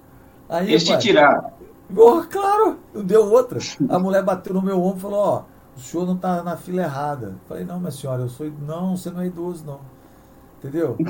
[0.49, 1.53] Aí, Eles te tiraram.
[1.97, 3.59] Oh, claro, não deu outra.
[3.89, 5.45] A mulher bateu no meu ombro e falou, ó, oh,
[5.77, 7.27] o senhor não está na fila errada.
[7.29, 8.51] Eu falei, não, minha senhora, eu sou.
[8.67, 9.81] Não, você não é idoso, não.
[10.59, 10.97] Entendeu?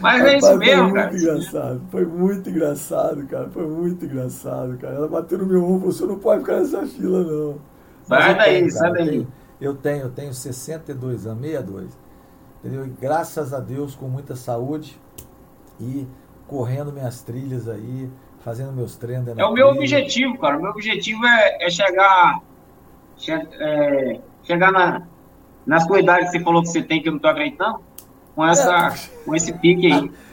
[0.00, 1.80] Mas é isso mesmo, foi muito engraçado.
[1.90, 3.48] Foi muito engraçado, cara.
[3.48, 4.94] Foi muito engraçado, cara.
[4.94, 7.56] Ela bateu no meu ombro, você não pode ficar nessa fila, não.
[8.04, 9.26] Sai daí, sai daí.
[9.58, 11.98] Eu tenho, eu tenho 62 anos, 62.
[12.60, 12.84] Entendeu?
[12.84, 15.00] E graças a Deus, com muita saúde
[15.80, 16.06] e
[16.46, 19.36] correndo minhas trilhas aí, fazendo meus treinos.
[19.36, 20.56] É o meu objetivo, cara.
[20.56, 22.40] O meu objetivo é, é chegar,
[23.16, 25.02] che, é, chegar na,
[25.66, 27.80] na sua idade que você falou que você tem, que eu não estou acreditando,
[28.34, 29.24] com, essa, é.
[29.24, 30.10] com esse pique aí.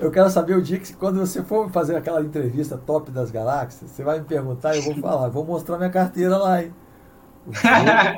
[0.00, 3.90] Eu quero saber o dia que, quando você for fazer aquela entrevista top das galáxias,
[3.90, 6.72] você vai me perguntar e eu vou falar, vou mostrar minha carteira lá, hein?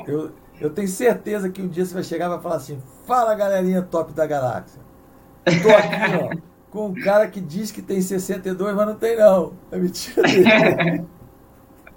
[0.07, 0.31] Eu, eu,
[0.61, 3.81] eu, tenho certeza que um dia você vai chegar e vai falar assim: fala galerinha
[3.81, 4.81] top da galáxia.
[5.45, 5.89] Estou aqui,
[6.21, 9.53] ó, com um cara que diz que tem 62, mas não tem, não.
[9.71, 11.05] É mentira dele.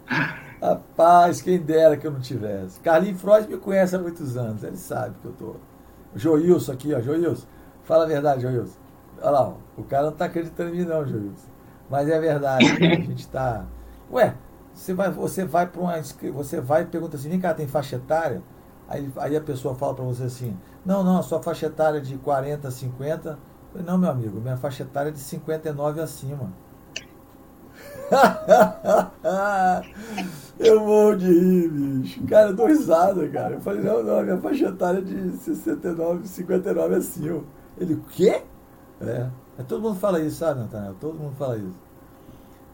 [0.60, 2.78] Rapaz, quem dera que eu não tivesse.
[2.80, 5.56] Carlinhos Freud me conhece há muitos anos, ele sabe que eu tô.
[6.14, 7.46] Joilson aqui, ó, Joilson.
[7.84, 8.78] Fala a verdade, Joilson.
[9.22, 11.48] Olha lá, o cara não tá acreditando em mim, não, Joilson.
[11.88, 13.64] Mas é verdade, a gente tá.
[14.12, 14.34] Ué,
[14.74, 15.94] você vai, você vai para uma.
[16.34, 18.42] Você vai e pergunta assim, vem cá, tem faixa etária?
[18.86, 20.54] Aí, aí a pessoa fala para você assim,
[20.84, 23.38] não, não, a sua faixa etária é de 40, 50.
[23.76, 26.50] Falei, não, meu amigo, minha faixa etária é de 59 acima.
[30.58, 32.26] eu vou de rir, bicho.
[32.26, 33.56] Cara, eu dou risada, cara.
[33.56, 37.44] Eu falei, não, não, minha faixa etária é de 69, 59 acima.
[37.76, 38.42] Ele, o quê?
[39.02, 39.26] É.
[39.58, 39.62] é.
[39.64, 40.94] Todo mundo fala isso, sabe, Nathaniel?
[40.98, 41.76] Todo mundo fala isso.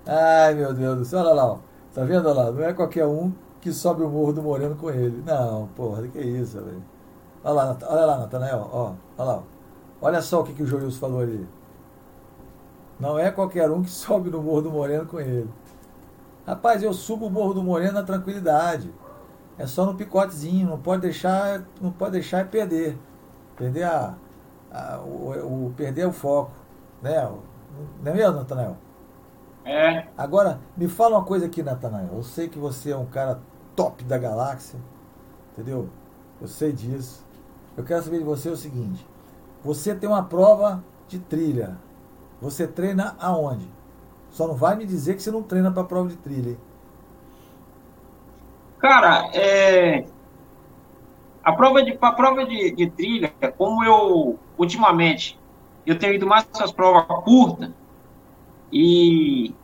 [0.06, 1.58] Ai, meu Deus do céu, olha lá, ó.
[1.92, 2.52] Tá vendo olha lá?
[2.52, 5.20] Não é qualquer um que sobe o morro do Moreno com ele.
[5.26, 6.82] Não, porra, que isso, velho.
[7.42, 8.92] Olha lá, olha lá, Natanael, ó.
[9.18, 9.51] Olha lá, ó.
[10.02, 11.48] Olha só o que, que o Joilson falou ali.
[12.98, 15.48] Não é qualquer um que sobe no Morro do Moreno com ele.
[16.44, 18.92] Rapaz, eu subo o Morro do Moreno na tranquilidade.
[19.56, 22.98] É só no picotezinho, não pode deixar, não pode deixar perder.
[23.56, 24.16] Perder a,
[24.72, 26.50] a o, o, perder o foco,
[27.00, 27.30] né?
[28.02, 28.76] Não é mesmo, Natanael?
[29.64, 30.06] É.
[30.18, 32.08] Agora, me fala uma coisa aqui, Natanael.
[32.12, 33.40] Eu sei que você é um cara
[33.76, 34.80] top da galáxia,
[35.52, 35.88] entendeu?
[36.40, 37.24] Eu sei disso.
[37.76, 39.06] Eu quero saber de você o seguinte:
[39.64, 41.78] você tem uma prova de trilha
[42.42, 43.70] você treina aonde?
[44.30, 46.50] Só não vai me dizer que você não treina para prova de trilha.
[46.50, 46.58] Hein?
[48.80, 50.04] Cara, é...
[51.44, 55.38] a prova de, a prova de, de trilha, como eu ultimamente
[55.86, 57.70] eu tenho ido mais para as provas curtas
[58.72, 59.54] e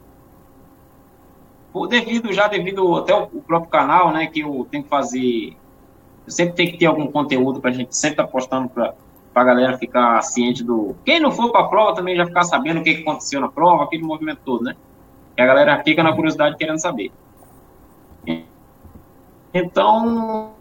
[1.89, 5.57] devido já devido até o, próprio canal, né, que eu tenho que fazer,
[6.27, 8.95] eu sempre tenho que ter algum conteúdo para a gente sempre estar tá postando para
[9.39, 10.97] para a galera ficar ciente do.
[11.05, 13.85] Quem não for para a prova também já ficar sabendo o que, aconteceu na prova,
[13.85, 14.75] aquele movimento todo, né?
[15.39, 17.13] A galera fica na curiosidade querendo saber.
[19.55, 20.53] Então,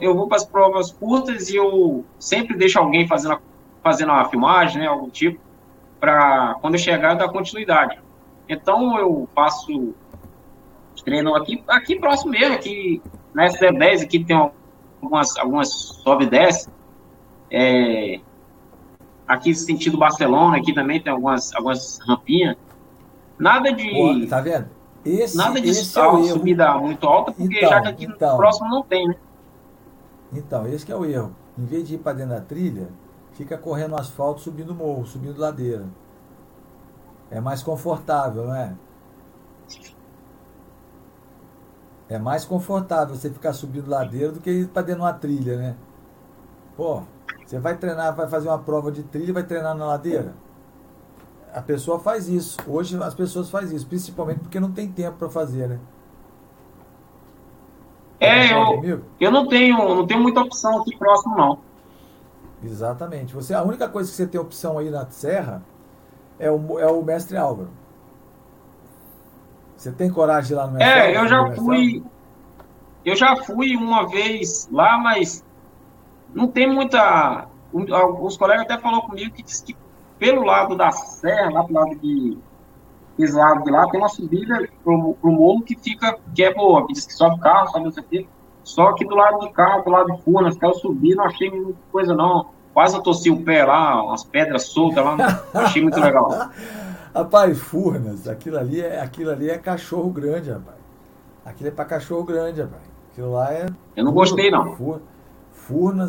[0.00, 3.38] eu vou para as provas curtas e eu sempre deixo alguém fazendo,
[3.80, 5.38] fazendo uma filmagem, né, algum tipo,
[6.00, 7.98] para quando eu chegar eu dar continuidade.
[8.48, 9.94] Então eu faço
[11.04, 13.00] treino aqui, aqui próximo mesmo, aqui
[13.32, 14.36] na SD10, aqui tem
[15.00, 15.68] algumas, algumas
[16.02, 16.77] sobe e desce.
[17.50, 18.20] É,
[19.26, 22.56] aqui sentido Barcelona, aqui também tem algumas, algumas rampinhas.
[23.38, 24.26] Nada de.
[24.26, 24.68] Tá vendo?
[25.04, 28.68] Esse, nada de esse é subida muito alta, porque então, já que aqui então, próximo
[28.68, 29.16] não tem, né?
[30.32, 31.34] Então, esse é o erro.
[31.56, 32.88] Em vez de ir para dentro da trilha,
[33.32, 35.86] fica correndo asfalto, subindo morro, subindo ladeira.
[37.30, 38.74] É mais confortável, não é?
[42.08, 45.56] É mais confortável você ficar subindo ladeira do que ir para dentro de uma trilha,
[45.56, 45.76] né?
[46.76, 47.02] Pô,
[47.48, 50.34] você vai treinar, vai fazer uma prova de trilha e vai treinar na ladeira?
[51.54, 52.58] A pessoa faz isso.
[52.66, 55.78] Hoje as pessoas fazem isso, principalmente porque não tem tempo para fazer, né?
[58.20, 61.58] É, eu, eu não tenho, não tenho muita opção aqui próximo, não.
[62.62, 63.32] Exatamente.
[63.32, 65.62] Você, a única coisa que você tem opção aí na Serra
[66.38, 67.70] é o, é o mestre Álvaro.
[69.74, 72.04] Você tem coragem de ir lá no mestre É, Álvaro, eu já fui.
[73.06, 75.42] Eu já fui uma vez lá, mas
[76.34, 77.48] não tem muita.
[77.72, 79.76] Os colegas até falou comigo que disse que
[80.18, 82.38] pelo lado da serra, lá pro lado de.
[83.18, 86.86] Esse lado de lá, tem uma subida pro, pro morro que fica, que é boa,
[86.86, 88.26] que diz que sobe carro, sobe não sei o quê.
[88.62, 91.50] Só que do lado de cá, do lado de Furnas, que eu subi, não achei
[91.50, 92.50] muita coisa não.
[92.72, 95.16] Quase eu torci o pé lá, umas pedras soltas lá,
[95.52, 96.30] não achei muito legal.
[97.12, 100.78] rapaz, Furnas, aquilo ali, é, aquilo ali é cachorro grande, rapaz.
[101.44, 102.82] Aquilo é pra cachorro grande, rapaz.
[103.10, 103.66] Aquilo lá é.
[103.96, 104.76] Eu não gostei, não.
[104.76, 105.02] Furnas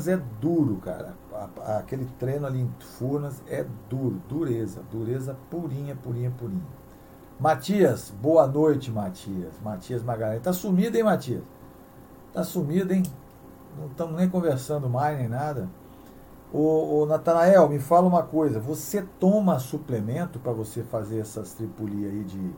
[0.07, 1.16] é duro, cara.
[1.78, 6.80] Aquele treino ali em Furnas é duro, dureza, dureza purinha, purinha, purinha.
[7.39, 9.53] Matias, boa noite, Matias.
[9.64, 10.41] Matias Magalhães.
[10.41, 11.43] Tá sumido, hein, Matias?
[12.34, 13.03] Tá sumido, hein?
[13.78, 15.70] Não estamos nem conversando mais, nem nada.
[16.51, 18.60] Ô, ô Natanael, me fala uma coisa.
[18.60, 22.51] Você toma suplemento para você fazer essas tripulias aí de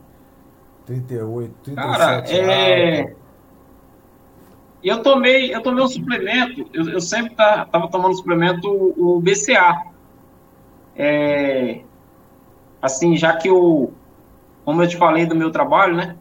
[0.86, 3.21] 38, 37 Cara, é...
[4.82, 9.20] Eu tomei, eu tomei um suplemento, eu, eu sempre tá, tava tomando suplemento o, o
[9.20, 9.82] BCA.
[10.96, 11.82] É,
[12.80, 13.92] assim, já que eu,
[14.64, 16.16] como eu te falei do meu trabalho, né?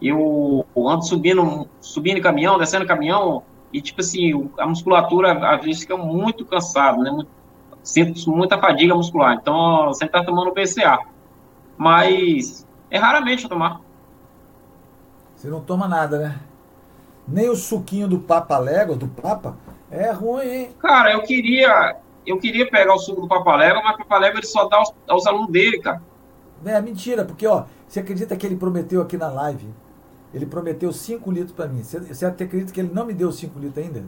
[0.00, 3.42] Eu ando subindo, subindo caminhão, descendo caminhão,
[3.72, 7.26] e tipo assim, a musculatura às vezes fica muito cansado, né?
[7.82, 9.34] Sinto muita fadiga muscular.
[9.34, 10.98] Então, eu sempre tá tomando BCA.
[11.78, 13.80] Mas é raramente eu tomar.
[15.34, 16.40] Você não toma nada, né?
[17.26, 19.56] Nem o suquinho do Papa Légua, do Papa,
[19.90, 20.70] é ruim, hein?
[20.78, 21.96] Cara, eu queria,
[22.26, 24.76] eu queria pegar o suco do Papa Légua, mas o Papa Légua ele só dá
[24.76, 26.02] aos, aos alunos dele, cara.
[26.64, 29.68] É mentira, porque ó, você acredita que ele prometeu aqui na live?
[30.32, 31.82] Ele prometeu 5 litros para mim.
[31.82, 34.04] Você, você acredita que ele não me deu 5 litros ainda?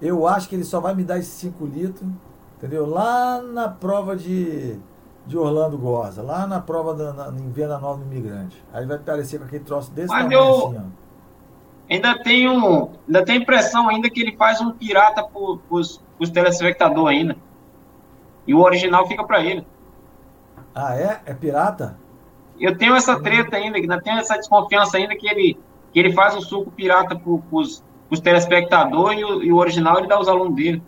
[0.00, 2.08] Eu acho que ele só vai me dar esses 5 litros,
[2.56, 2.86] entendeu?
[2.86, 4.78] Lá na prova de,
[5.26, 8.62] de Orlando Goza, lá na prova da, na, em Venda Nova do Imigrante.
[8.72, 11.07] Aí vai aparecer com aquele troço desse Mas tamanho eu, assim, ó
[11.88, 17.36] ainda tenho, ainda tenho impressão ainda que ele faz um pirata para os telespectadores ainda.
[18.46, 19.66] E o original fica para ele.
[20.74, 21.20] Ah, é?
[21.26, 21.98] É pirata?
[22.58, 25.58] Eu tenho essa treta ainda, ainda tenho essa desconfiança ainda que ele,
[25.92, 30.08] que ele faz o suco pirata para os telespectadores e o, e o original ele
[30.08, 30.82] dá aos alunos dele.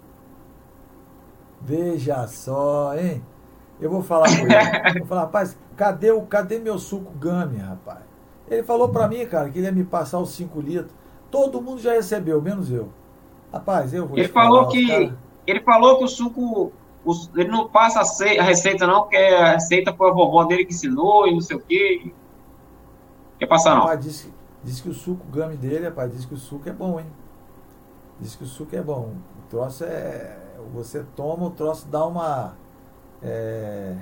[1.61, 3.23] Veja só, hein?
[3.81, 4.99] Eu vou falar com ele.
[5.01, 8.10] vou falar, rapaz, cadê, o, cadê meu suco Gami, rapaz?
[8.51, 10.93] Ele falou para mim, cara, que ele ia me passar os 5 litros.
[11.31, 12.89] Todo mundo já recebeu, menos eu.
[13.53, 14.19] Rapaz, eu vou.
[14.19, 15.17] Ele falou que cara...
[15.47, 16.73] ele falou que o suco
[17.05, 20.75] o, ele não passa a receita não, porque a receita foi a vovó dele que
[20.75, 22.13] ensinou e não sei o quê.
[23.39, 23.83] Quer passar não?
[23.83, 27.01] Rapaz, disse, disse que o suco game dele, rapaz, disse que o suco é bom,
[27.01, 27.07] hein?
[28.21, 29.15] Diz que o suco é bom.
[29.39, 30.37] O troço é.
[30.75, 32.55] Você toma, o troço dá uma.
[33.23, 33.97] É,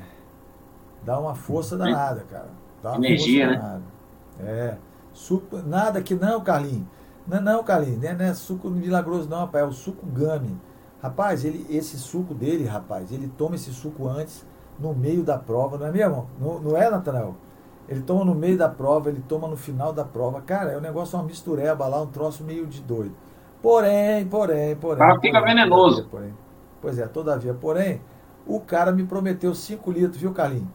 [1.04, 2.48] dá uma força danada, cara.
[2.82, 3.62] Dá uma Energia, força né?
[3.62, 3.97] danada.
[4.40, 4.76] É.
[5.12, 6.86] Suco, nada que não, Carlinhos.
[7.26, 9.64] Não, não, Carlinhos, não é, não é suco milagroso, não, rapaz.
[9.64, 10.56] É o suco Gami.
[11.02, 14.44] Rapaz, ele, esse suco dele, rapaz, ele toma esse suco antes,
[14.78, 16.28] no meio da prova, não é mesmo?
[16.40, 17.36] Não, não é, Natanael?
[17.88, 20.40] Ele toma no meio da prova, ele toma no final da prova.
[20.42, 23.14] Cara, é um negócio, uma mistureba lá, um troço meio de doido.
[23.62, 25.02] Porém, porém, porém.
[25.02, 26.02] Ah, fica porém, venenoso.
[26.02, 26.34] Todavia, porém.
[26.82, 27.54] Pois é, todavia.
[27.54, 28.00] Porém,
[28.46, 30.68] o cara me prometeu 5 litros, viu, Carlinhos?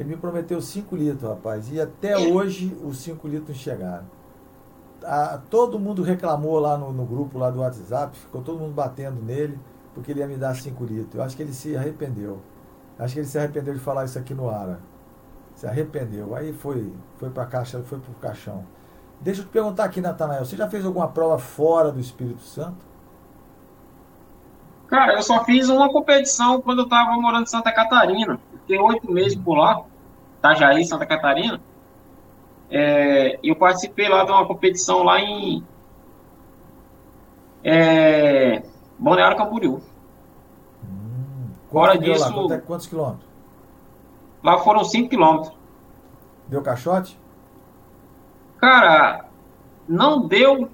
[0.00, 1.70] Ele me prometeu 5 litros, rapaz.
[1.70, 4.06] E até hoje os 5 litros chegaram.
[5.04, 9.20] A, todo mundo reclamou lá no, no, grupo lá do WhatsApp, ficou todo mundo batendo
[9.20, 9.58] nele,
[9.94, 11.14] porque ele ia me dar 5 litros.
[11.16, 12.40] Eu acho que ele se arrependeu.
[12.98, 14.80] Acho que ele se arrependeu de falar isso aqui no ar.
[15.54, 16.34] Se arrependeu.
[16.34, 18.64] Aí foi, foi para caixa, foi pro caixão.
[19.20, 22.86] Deixa eu te perguntar aqui, Natanael, você já fez alguma prova fora do Espírito Santo?
[24.86, 28.40] Cara, eu só fiz uma competição quando eu estava morando em Santa Catarina.
[28.50, 29.89] Fiquei oito meses por lá.
[30.40, 31.60] Itajaí, Santa Catarina.
[32.70, 35.62] É, eu participei lá de uma competição lá em
[37.62, 38.62] é,
[38.98, 39.82] Balneário Camboriú.
[40.82, 42.48] Hum, Fora disso.
[42.48, 42.54] Lá?
[42.54, 43.28] É, quantos quilômetros?
[44.42, 45.52] Lá foram 5 quilômetros.
[46.48, 47.18] Deu caixote?
[48.56, 49.26] Cara,
[49.86, 50.70] não deu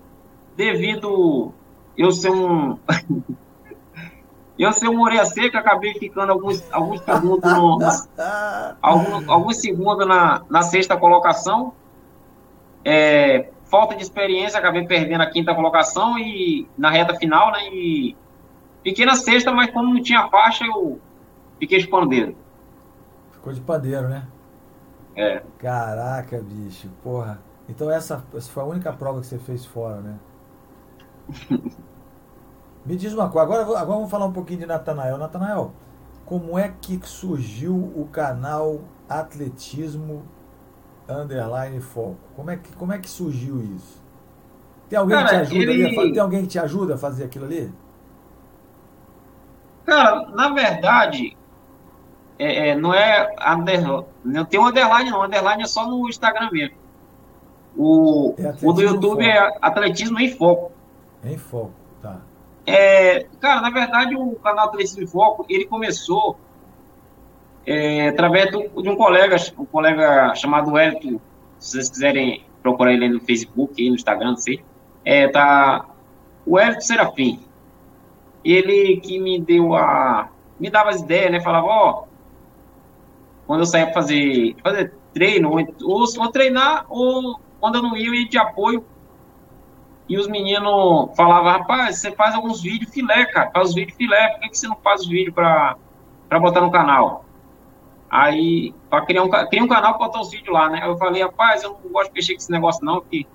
[0.57, 1.53] devido
[1.97, 2.79] eu ser um
[4.59, 7.79] Eu ser um orelha seca, acabei ficando alguns, alguns segundos no,
[8.81, 11.75] alguns, alguns segundos na, na sexta colocação.
[12.85, 17.69] É, falta de experiência, acabei perdendo a quinta colocação e na reta final, né?
[17.71, 18.17] E
[18.83, 21.01] fiquei na sexta, mas como não tinha faixa, eu
[21.59, 22.35] fiquei de pandeiro.
[23.33, 24.27] Ficou de pandeiro, né?
[25.15, 25.43] É.
[25.59, 27.41] Caraca, bicho, porra.
[27.69, 30.19] Então essa, essa foi a única prova que você fez fora, né?
[32.87, 35.19] Me diz uma coisa, agora, agora vamos falar um pouquinho de Natanael.
[35.19, 35.73] Natanael,
[36.25, 40.25] como é que surgiu o canal Atletismo
[41.09, 42.17] Underline Foco?
[42.37, 44.01] Como é que, como é que surgiu isso?
[44.89, 45.87] Tem alguém Cara, que te ajuda ele...
[45.99, 46.13] ali?
[46.13, 47.73] Tem alguém que te ajuda a fazer aquilo ali?
[49.85, 51.37] Cara, na verdade,
[52.39, 55.25] é, é, não é under, não tem um underline, não.
[55.25, 56.77] Underline é só no Instagram mesmo.
[57.77, 60.71] O, é o do YouTube é Atletismo em Foco.
[61.25, 61.86] Em Foco.
[62.67, 66.37] É, cara, na verdade, o canal Atletismo em Foco, ele começou
[67.65, 71.21] é, através do, de um colega, um colega chamado Elton,
[71.59, 74.63] se vocês quiserem procurar ele no Facebook, no Instagram, não sei.
[75.05, 75.87] É, tá,
[76.45, 77.41] o Elton Serafim.
[78.45, 80.29] Ele que me deu a.
[80.59, 81.41] Me dava as ideias, né?
[81.41, 82.05] Falava, ó,
[83.47, 87.97] quando eu saía para fazer, fazer treino, ou, ou, ou, treinar, ou quando eu não
[87.97, 88.85] ia, eu ia de apoio.
[90.09, 94.29] E os meninos falavam, rapaz, você faz alguns vídeos filé, cara, faz os vídeos filé,
[94.29, 95.77] por que, que você não faz os vídeos para
[96.41, 97.25] botar no canal?
[98.09, 100.81] Aí, para criar um, criar um canal para botar os vídeos lá, né?
[100.85, 103.27] Eu falei, rapaz, eu não gosto de mexer com esse negócio não, porque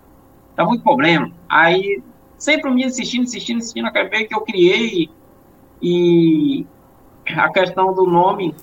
[0.56, 1.30] tá muito problema.
[1.50, 2.02] Aí,
[2.38, 5.10] sempre o menino insistindo, insistindo, insistindo, acabei que eu criei
[5.82, 6.66] e
[7.36, 8.56] a questão do nome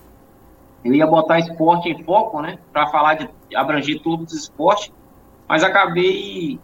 [0.84, 2.58] eu ia botar esporte em foco, né?
[2.72, 4.92] Para falar de abranger todos os esportes,
[5.46, 6.58] mas acabei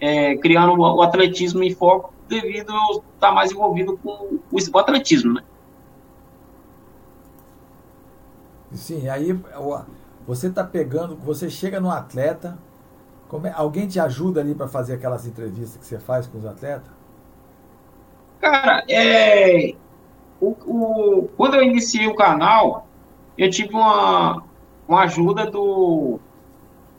[0.00, 5.34] é, criando o atletismo em foco devido a eu estar mais envolvido com o atletismo,
[5.34, 5.42] né?
[8.72, 9.38] Sim, aí
[10.26, 12.58] você está pegando, você chega no atleta,
[13.44, 16.90] é, alguém te ajuda ali para fazer aquelas entrevistas que você faz com os atletas?
[18.40, 19.74] Cara, é,
[20.40, 22.86] o, o, quando eu iniciei o canal,
[23.36, 24.42] eu tive uma,
[24.86, 26.20] uma ajuda do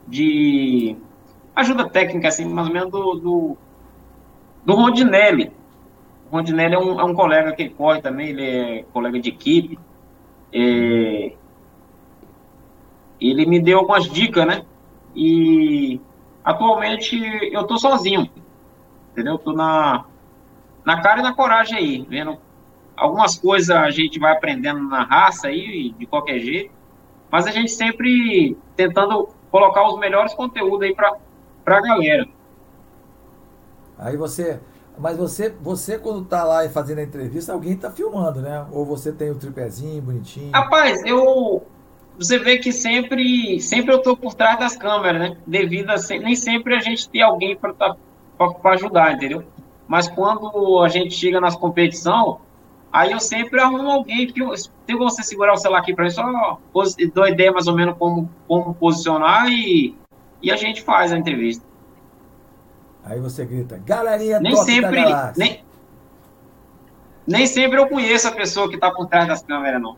[0.08, 0.98] de
[1.56, 3.58] ajuda técnica assim mais ou menos do do,
[4.66, 5.52] do Rondinelli.
[6.30, 9.80] O Rondinelli é um, é um colega que corre também ele é colega de equipe.
[10.54, 11.34] É,
[13.20, 14.66] ele me deu algumas dicas né?
[15.16, 16.00] E
[16.44, 17.18] atualmente
[17.52, 18.30] eu tô sozinho
[19.12, 19.38] entendeu?
[19.38, 20.06] Tô na
[20.84, 22.38] na cara e na coragem aí vendo
[22.96, 26.72] Algumas coisas a gente vai aprendendo na raça aí, de qualquer jeito,
[27.30, 31.14] mas a gente sempre tentando colocar os melhores conteúdos aí para
[31.66, 32.28] a galera.
[33.98, 34.60] Aí você,
[34.98, 38.66] mas você, você quando tá lá fazendo a entrevista, alguém tá filmando, né?
[38.72, 40.52] Ou você tem o tripézinho bonitinho?
[40.54, 41.64] Rapaz, eu
[42.18, 45.38] você vê que sempre, sempre eu tô por trás das câmeras, né?
[45.46, 47.96] Devido a nem sempre a gente tem alguém para tá,
[48.66, 49.44] ajudar, entendeu?
[49.88, 52.40] Mas quando a gente chega nas competição,
[52.96, 54.42] Aí eu sempre arrumo alguém, que
[54.86, 56.58] tem você segurar o celular aqui para mim, só
[57.14, 59.94] dou ideia mais ou menos como, como posicionar e,
[60.46, 61.66] e a gente faz a entrevista.
[63.04, 65.04] Aí você grita, galerinha nem sempre,
[65.36, 65.64] nem,
[67.26, 69.98] nem sempre eu conheço a pessoa que está por trás das câmeras, não.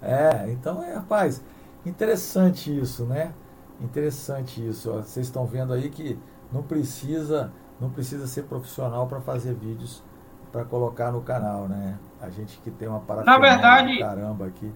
[0.00, 1.42] É, então é, rapaz,
[1.84, 3.32] interessante isso, né?
[3.80, 4.92] Interessante isso.
[4.92, 6.16] Vocês estão vendo aí que
[6.52, 10.04] não precisa, não precisa ser profissional para fazer vídeos
[10.52, 11.98] para colocar no canal, né?
[12.20, 14.72] A gente que tem uma parada Na verdade, caramba aqui.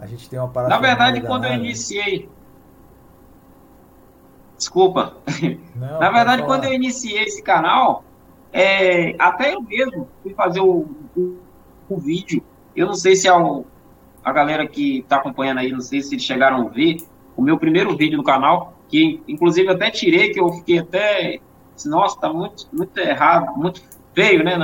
[0.00, 2.30] A gente tem uma parada Na verdade, quando eu iniciei
[4.62, 5.16] Desculpa.
[5.74, 8.04] Não, Na verdade, quando eu iniciei esse canal,
[8.52, 10.86] é, até eu mesmo fui fazer o,
[11.16, 11.38] o,
[11.88, 12.44] o vídeo.
[12.76, 13.34] Eu não sei se a,
[14.22, 16.98] a galera que está acompanhando aí, não sei se eles chegaram a ver
[17.36, 21.40] o meu primeiro vídeo no canal, que inclusive até tirei, que eu fiquei até.
[21.84, 23.82] Nossa, tá muito, muito errado, muito
[24.14, 24.56] veio, né?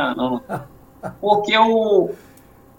[1.21, 2.15] Porque eu,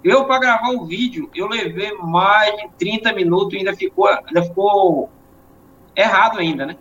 [0.05, 4.41] eu para gravar o vídeo, eu levei mais de 30 minutos e ainda ficou, ainda
[4.41, 5.09] ficou
[5.93, 6.77] errado ainda, né?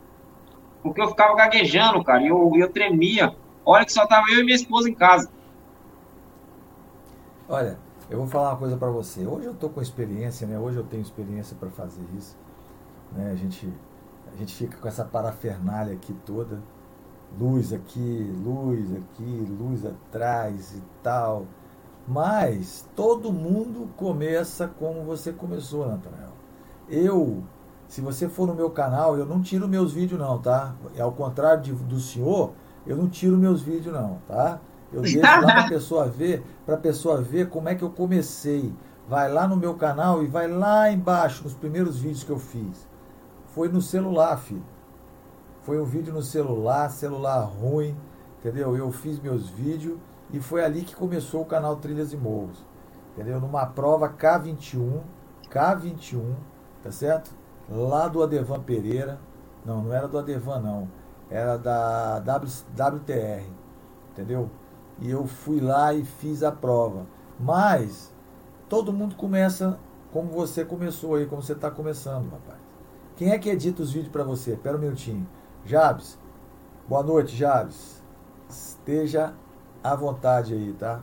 [0.83, 3.35] Porque eu ficava gaguejando, cara, e eu, eu tremia.
[3.65, 5.31] Olha que só tava eu e minha esposa em casa.
[7.49, 9.27] Olha, eu vou falar uma coisa para você.
[9.27, 10.59] Hoje eu tô com experiência, né?
[10.59, 12.37] Hoje eu tenho experiência para fazer isso.
[13.13, 13.31] Né?
[13.33, 13.73] A gente
[14.33, 16.63] a gente fica com essa parafernália aqui toda
[17.37, 21.47] luz aqui, luz aqui, luz atrás e tal.
[22.07, 26.33] Mas todo mundo começa como você começou, Natanael.
[26.89, 27.43] Eu,
[27.89, 30.75] se você for no meu canal, eu não tiro meus vídeos não, tá?
[31.01, 32.53] Ao contrário de, do senhor,
[32.87, 34.61] eu não tiro meus vídeos não, tá?
[34.93, 38.75] Eu deixo lá para pessoa ver, para pessoa ver como é que eu comecei.
[39.09, 42.87] Vai lá no meu canal e vai lá embaixo nos primeiros vídeos que eu fiz.
[43.47, 44.63] Foi no celular, filho.
[45.63, 47.97] Foi um vídeo no celular, celular ruim,
[48.39, 48.77] entendeu?
[48.77, 49.99] Eu fiz meus vídeos
[50.31, 52.63] e foi ali que começou o canal Trilhas e Morros,
[53.13, 53.41] entendeu?
[53.41, 55.01] Numa prova K21,
[55.51, 56.35] K21,
[56.83, 57.38] tá certo?
[57.69, 59.19] Lá do Adevan Pereira,
[59.65, 60.89] não, não era do Adevan não,
[61.31, 63.45] era da WTR,
[64.11, 64.51] entendeu?
[65.01, 67.07] E eu fui lá e fiz a prova.
[67.39, 68.13] Mas
[68.69, 69.79] todo mundo começa
[70.13, 72.59] como você começou aí, como você está começando, rapaz.
[73.17, 74.53] Quem é que edita os vídeos para você?
[74.53, 75.29] Espera um minutinho.
[75.65, 76.19] Jabes,
[76.89, 78.03] boa noite, Jabes.
[78.49, 79.35] Esteja
[79.85, 81.03] à vontade aí, tá?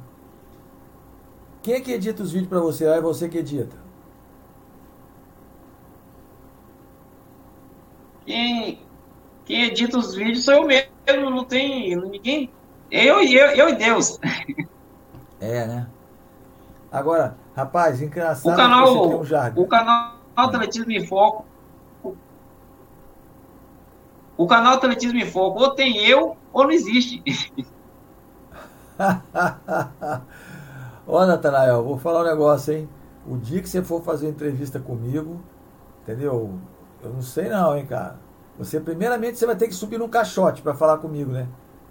[1.62, 2.88] Quem é que edita os vídeos para você?
[2.88, 3.85] Ah, é você que edita.
[8.26, 8.80] Quem,
[9.46, 12.50] quem edita os vídeos sou eu mesmo, não tem ninguém.
[12.90, 14.20] Eu e eu, eu e Deus.
[15.40, 15.88] É, né?
[16.92, 21.46] Agora, rapaz, engraçado o canal, um O canal Atletismo em Foco.
[24.38, 27.22] O canal Atletismo em Foco, ou tem eu, ou não existe.
[31.08, 32.90] Ó, Natanael, vou falar um negócio, hein?
[33.28, 35.42] O dia que você for fazer entrevista comigo,
[36.02, 36.60] entendeu?
[37.04, 38.20] Eu não sei não, hein, cara.
[38.58, 41.48] Você, primeiramente, você vai ter que subir num caixote para falar comigo, né?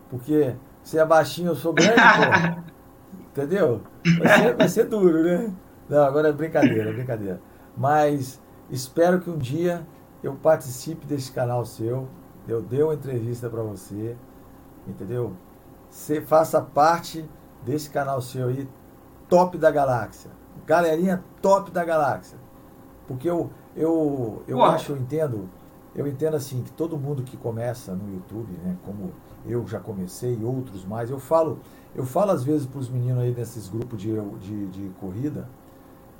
[0.08, 2.72] Porque você é baixinho, eu sou grande, pô.
[3.30, 3.82] Entendeu?
[4.18, 5.52] Vai ser, vai ser duro, né?
[5.88, 7.40] Não, agora é brincadeira, é brincadeira.
[7.76, 8.40] Mas
[8.70, 9.86] espero que um dia
[10.22, 12.08] eu participe desse canal seu,
[12.46, 14.16] eu dê uma entrevista para você,
[14.86, 15.34] entendeu?
[15.90, 17.28] Você faça parte
[17.64, 18.68] desse canal seu aí,
[19.28, 20.30] top da galáxia.
[20.66, 22.38] Galerinha top da galáxia.
[23.06, 25.48] Porque eu, eu, eu acho, eu entendo,
[25.94, 29.12] eu entendo assim, que todo mundo que começa no YouTube, né, como
[29.46, 31.58] eu já comecei e outros mais, eu falo,
[31.94, 35.48] eu falo às vezes para os meninos aí nesses grupos de, de, de corrida,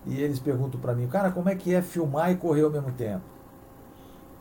[0.07, 2.92] e eles perguntam para mim, cara, como é que é filmar e correr ao mesmo
[2.92, 3.24] tempo?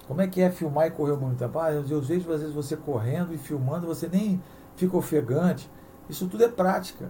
[0.07, 1.57] Como é que é filmar e correr ao mesmo tempo?
[1.57, 4.41] Ah, eu, eu vejo às vezes você correndo e filmando, você nem
[4.75, 5.69] fica ofegante.
[6.09, 7.09] Isso tudo é prática.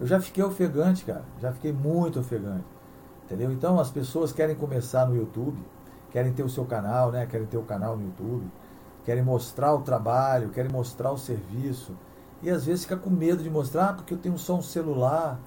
[0.00, 1.24] Eu já fiquei ofegante, cara.
[1.40, 2.64] Já fiquei muito ofegante.
[3.32, 3.50] Entendeu?
[3.50, 5.56] Então as pessoas querem começar no YouTube,
[6.10, 7.24] querem ter o seu canal, né?
[7.24, 8.44] Querem ter o canal no YouTube,
[9.06, 11.96] querem mostrar o trabalho, querem mostrar o serviço.
[12.42, 15.40] E às vezes fica com medo de mostrar, ah, porque eu tenho só um celular.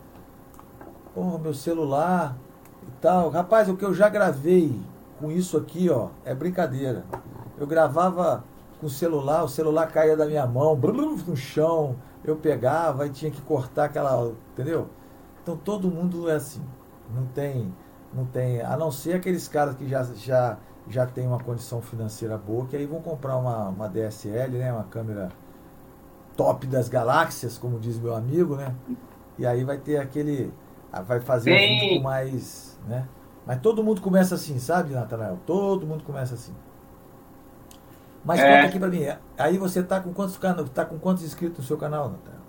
[1.14, 2.36] Porra, meu celular
[2.82, 3.30] e tal.
[3.30, 4.82] Rapaz, o que eu já gravei
[5.20, 7.06] com isso aqui, ó, é brincadeira.
[7.56, 8.44] Eu gravava
[8.82, 13.30] com o celular, o celular caía da minha mão, no chão, eu pegava e tinha
[13.30, 14.90] que cortar aquela, entendeu?
[15.44, 16.64] Então todo mundo é assim.
[17.14, 17.74] Não tem,
[18.14, 22.38] não tem, a não ser aqueles caras que já já já tem uma condição financeira
[22.38, 25.30] boa, que aí vão comprar uma, uma DSL, né, uma câmera
[26.38, 28.76] top das galáxias, como diz meu amigo, né?
[29.38, 30.54] E aí vai ter aquele
[31.08, 33.08] vai fazer um vídeo mais, né?
[33.46, 35.40] Mas todo mundo começa assim, sabe, Natanael?
[35.46, 36.54] Todo mundo começa assim.
[38.24, 38.56] Mas é.
[38.56, 39.06] conta aqui pra mim.
[39.38, 40.40] Aí você tá com quantos,
[40.74, 42.40] tá com quantos inscritos no seu canal, Natália?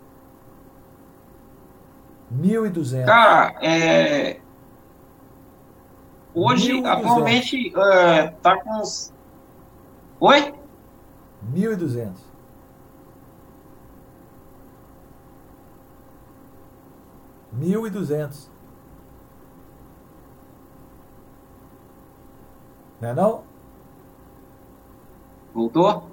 [2.35, 3.05] 1.200.
[3.05, 4.41] Cara, é...
[6.39, 6.87] Hoje, 1.
[6.87, 9.11] atualmente, é, tá com uns...
[10.21, 10.55] Oi?
[11.51, 12.13] 1.200.
[17.51, 18.51] Mil e duzentos.
[23.01, 23.43] Não é não?
[25.55, 26.11] Voltou?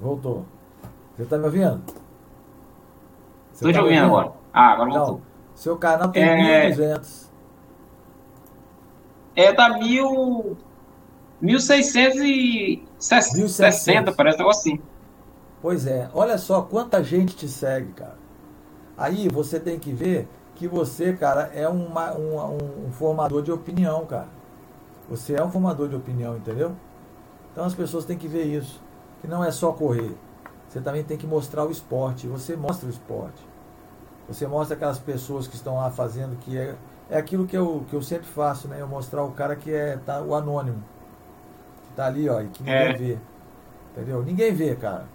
[0.00, 0.46] Voltou.
[1.16, 1.82] Você está me ouvindo?
[3.52, 4.32] Estou tá te ouvindo agora.
[4.54, 5.14] Ah, agora voltou.
[5.16, 5.22] Não,
[5.54, 6.70] seu canal tem é...
[6.70, 7.33] 1.200.
[9.36, 10.56] É, tá mil...
[11.42, 14.80] 1.660, parece um negócio assim.
[15.60, 16.08] Pois é.
[16.14, 18.16] Olha só quanta gente te segue, cara.
[18.96, 24.06] Aí você tem que ver que você, cara, é uma, um, um formador de opinião,
[24.06, 24.28] cara.
[25.08, 26.74] Você é um formador de opinião, entendeu?
[27.52, 28.80] Então as pessoas têm que ver isso,
[29.20, 30.14] que não é só correr.
[30.68, 32.26] Você também tem que mostrar o esporte.
[32.26, 33.46] Você mostra o esporte.
[34.26, 36.74] Você mostra aquelas pessoas que estão lá fazendo que é,
[37.10, 38.76] é aquilo que eu, que eu sempre faço, né?
[38.80, 40.82] Eu mostrar o cara que é tá, o anônimo.
[41.86, 42.92] Que tá ali, ó, e que ninguém é.
[42.92, 43.18] vê.
[43.92, 44.22] Entendeu?
[44.22, 45.06] Ninguém vê, cara.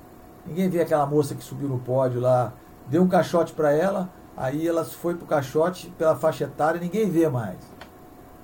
[0.45, 2.53] Ninguém vê aquela moça que subiu no pódio lá,
[2.87, 7.09] deu um caixote para ela, aí ela foi pro caixote pela faixa etária e ninguém
[7.09, 7.57] vê mais.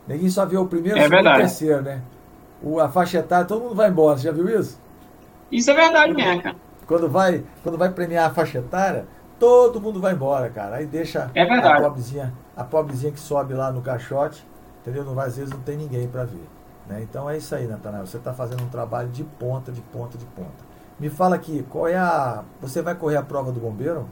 [0.07, 2.01] Ninguém só vê o primeiro, é o terceiro, né?
[2.61, 4.17] o, a faixa etária, todo mundo vai embora.
[4.17, 4.79] Você já viu isso?
[5.51, 6.55] Isso é verdade mesmo, cara.
[6.87, 9.05] Quando vai, quando vai premiar a faixa etária,
[9.39, 10.77] todo mundo vai embora, cara.
[10.77, 14.45] Aí deixa é a pobrezinha, a pobrezinha que sobe lá no caixote,
[14.81, 15.03] entendeu?
[15.03, 16.47] Não vai, às vezes não tem ninguém para ver.
[16.87, 17.01] Né?
[17.01, 18.05] Então é isso aí, Natanael.
[18.05, 20.75] Você está fazendo um trabalho de ponta, de ponta, de ponta.
[20.99, 22.43] Me fala aqui, qual é a.
[22.61, 24.07] Você vai correr a prova do bombeiro?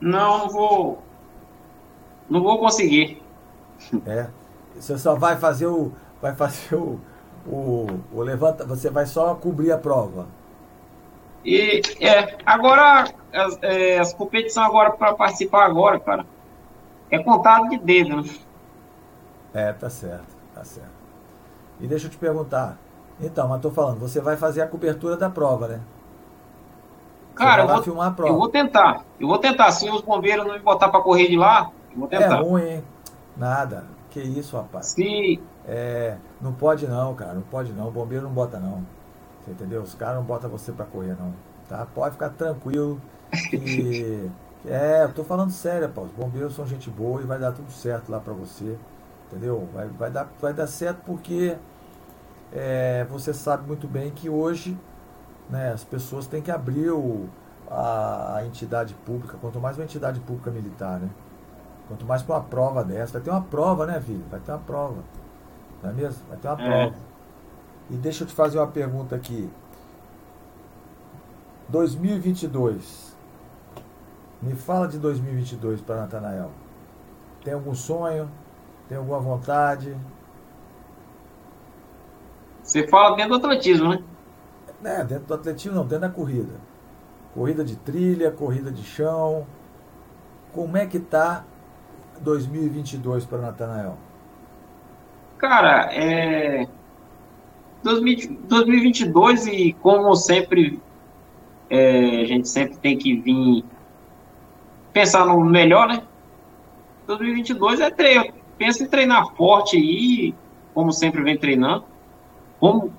[0.00, 1.02] Não, não vou.
[2.28, 3.22] Não vou conseguir.
[4.06, 4.28] É.
[4.74, 6.98] Você só vai fazer o, vai fazer o,
[7.46, 10.26] o, o levanta, você vai só cobrir a prova.
[11.44, 16.24] E é, agora as, é, as competições agora para participar agora, cara,
[17.12, 18.28] é contado de dedo, né?
[19.52, 20.90] É, tá certo, tá certo.
[21.78, 22.78] E deixa eu te perguntar.
[23.20, 25.80] Então, mas tô falando, você vai fazer a cobertura da prova, né?
[27.32, 28.32] Você cara, eu vou, filmar a prova.
[28.32, 29.04] eu vou tentar.
[29.20, 29.70] Eu vou tentar.
[29.72, 32.38] Se os bombeiros não me botar para correr de lá, eu vou tentar.
[32.38, 32.84] É ruim, hein?
[33.36, 33.84] Nada.
[34.10, 34.86] Que isso, rapaz.
[34.86, 37.88] Se, é, não pode não, cara, não pode não.
[37.88, 38.82] O bombeiro não bota não.
[39.42, 39.82] Você entendeu?
[39.82, 41.32] Os caras não botam você para correr não.
[41.68, 41.86] Tá?
[41.94, 43.00] Pode ficar tranquilo
[43.50, 44.30] que.
[44.66, 46.02] é, eu tô falando sério, pô.
[46.02, 48.78] Os bombeiros são gente boa e vai dar tudo certo lá para você.
[49.26, 49.68] Entendeu?
[49.72, 51.56] Vai, vai, dar, vai dar certo porque
[52.52, 54.78] é, você sabe muito bem que hoje
[55.48, 57.28] né, as pessoas têm que abrir o,
[57.70, 61.08] a, a, entidade pública, quanto mais uma entidade pública militar, né?
[61.88, 63.14] Quanto mais para uma prova dessa.
[63.14, 64.24] Vai ter uma prova, né, filho?
[64.30, 65.02] Vai ter uma prova.
[65.82, 66.22] Não é mesmo?
[66.28, 66.66] Vai ter uma é.
[66.66, 66.96] prova.
[67.90, 69.50] E deixa eu te fazer uma pergunta aqui.
[71.68, 73.11] 2022.
[74.42, 76.50] Me fala de 2022 para Natanael.
[77.44, 78.28] Tem algum sonho?
[78.88, 79.96] Tem alguma vontade?
[82.62, 84.02] Você fala dentro do atletismo, né?
[84.84, 86.54] É, dentro do atletismo não, dentro da corrida.
[87.34, 89.46] Corrida de trilha, corrida de chão.
[90.52, 91.44] Como é que tá
[92.20, 93.96] 2022 para Natanael?
[95.38, 96.66] Cara, é
[97.82, 100.80] 2022 e como sempre
[101.70, 103.64] é, a gente sempre tem que vir
[104.92, 106.02] pensar no melhor, né?
[107.06, 108.34] 2022 é treino.
[108.58, 110.34] Pensa em treinar forte aí,
[110.74, 111.84] como sempre vem treinando.
[112.60, 112.92] Como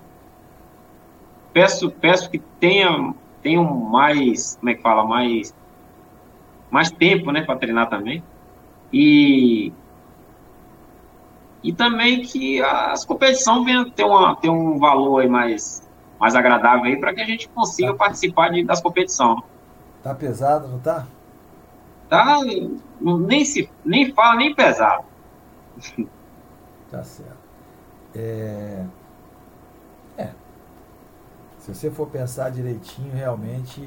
[1.53, 5.55] peço, peço que tenha, tenham mais, como é que fala, mais,
[6.69, 8.23] mais tempo, né, para treinar também.
[8.91, 9.71] E
[11.63, 15.81] e também que as competições venham ter, uma, ter um valor aí mais,
[16.19, 17.97] mais agradável aí para que a gente consiga tá.
[17.99, 19.41] participar de, das competições.
[20.03, 21.07] Tá pesado, não tá?
[22.13, 22.41] Tá,
[23.01, 25.03] nem se nem fala nem pesado.
[26.91, 27.39] Tá certo.
[28.13, 28.85] É...
[30.15, 30.29] é.
[31.57, 33.81] Se você for pensar direitinho, realmente,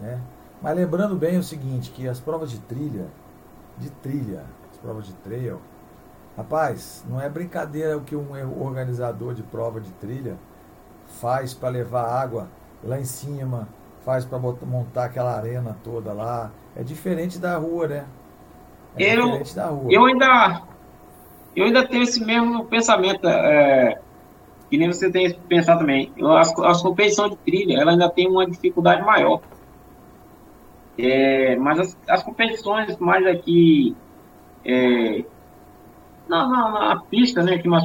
[0.00, 0.20] né?
[0.60, 3.06] Mas lembrando bem o seguinte, que as provas de trilha,
[3.76, 5.60] de trilha, as provas de trail,
[6.36, 10.36] rapaz, não é brincadeira o que um organizador de prova de trilha
[11.20, 12.48] faz para levar água
[12.82, 13.68] lá em cima,
[14.04, 16.50] faz para montar aquela arena toda lá.
[16.78, 18.04] É diferente da rua, né?
[18.96, 19.88] É eu, diferente da rua.
[19.90, 20.62] Eu ainda,
[21.56, 24.00] eu ainda tenho esse mesmo pensamento, é,
[24.70, 26.12] que nem você tem pensado também.
[26.38, 29.40] As, as competições de trilha, ela ainda tem uma dificuldade maior.
[30.96, 33.96] É, mas as, as, competições mais aqui
[34.64, 35.24] é,
[36.28, 37.54] na, na, na, pista, né?
[37.54, 37.84] Aqui mais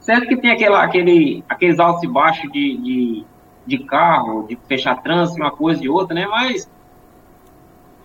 [0.00, 3.24] certo que tem aquela, aquele, aqueles altos e baixos de, de,
[3.66, 6.26] de carro, de fechar trânsito, uma coisa e outra, né?
[6.26, 6.66] Mas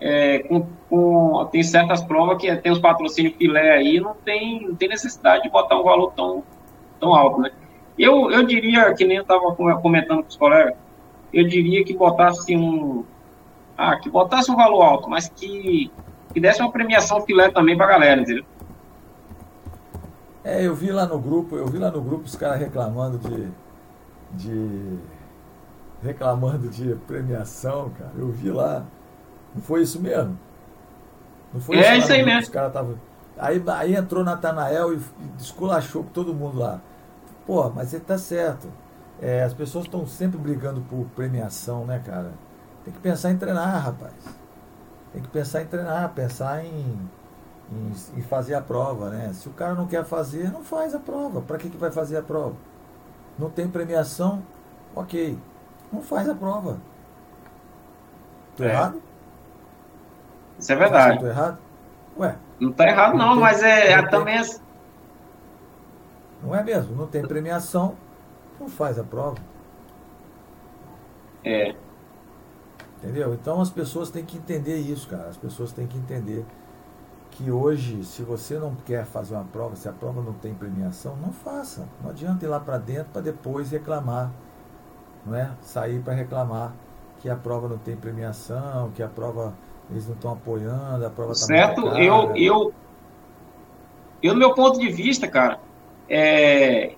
[0.00, 4.74] é, com, com, tem certas provas que tem os patrocínios filé aí, não tem, não
[4.74, 6.42] tem necessidade de botar um valor tão,
[7.00, 7.50] tão alto, né?
[7.98, 10.74] Eu, eu diria, que nem eu estava comentando com os colegas,
[11.32, 13.04] eu diria que botasse um.
[13.76, 15.90] Ah, que botasse um valor alto, mas que,
[16.32, 18.44] que desse uma premiação filé também para a galera, entendeu?
[20.44, 23.48] É, eu vi lá no grupo, eu vi lá no grupo os caras reclamando de.
[24.32, 24.98] de.
[26.02, 28.12] reclamando de premiação, cara.
[28.16, 28.84] Eu vi lá.
[29.58, 30.38] Não foi isso mesmo?
[31.52, 32.42] Não foi é isso, aí mesmo.
[32.42, 32.94] Os caras tavam...
[33.36, 35.02] aí, aí entrou Natanael e, e
[35.36, 36.80] esculachou todo mundo lá.
[37.44, 38.68] Pô, mas ele tá certo.
[39.20, 42.30] É, as pessoas estão sempre brigando por premiação, né, cara?
[42.84, 44.14] Tem que pensar em treinar, rapaz.
[45.12, 46.96] Tem que pensar em treinar, pensar em,
[47.72, 49.32] em, em fazer a prova, né?
[49.32, 51.40] Se o cara não quer fazer, não faz a prova.
[51.40, 52.54] Para que, que vai fazer a prova?
[53.36, 54.40] Não tem premiação?
[54.94, 55.36] Ok.
[55.92, 56.78] Não faz a prova.
[58.56, 58.68] Tô é.
[58.68, 59.07] errado?
[60.58, 61.14] Isso é verdade.
[61.14, 61.58] Estou errado?
[62.18, 62.36] Ué.
[62.58, 64.38] Não está errado, não, não mas é, é também.
[64.38, 64.42] É...
[66.42, 66.96] Não é mesmo?
[66.96, 67.96] Não tem premiação,
[68.58, 69.36] não faz a prova.
[71.44, 71.74] É.
[72.98, 73.32] Entendeu?
[73.34, 75.28] Então as pessoas têm que entender isso, cara.
[75.28, 76.44] As pessoas têm que entender
[77.30, 81.16] que hoje, se você não quer fazer uma prova, se a prova não tem premiação,
[81.16, 81.88] não faça.
[82.02, 84.32] Não adianta ir lá para dentro para depois reclamar,
[85.24, 85.52] não é?
[85.62, 86.72] Sair para reclamar
[87.20, 89.54] que a prova não tem premiação, que a prova
[89.90, 92.72] eles não estão apoiando, a prova está Certo, eu, eu,
[94.22, 95.58] eu, no meu ponto de vista, cara,
[96.08, 96.92] é,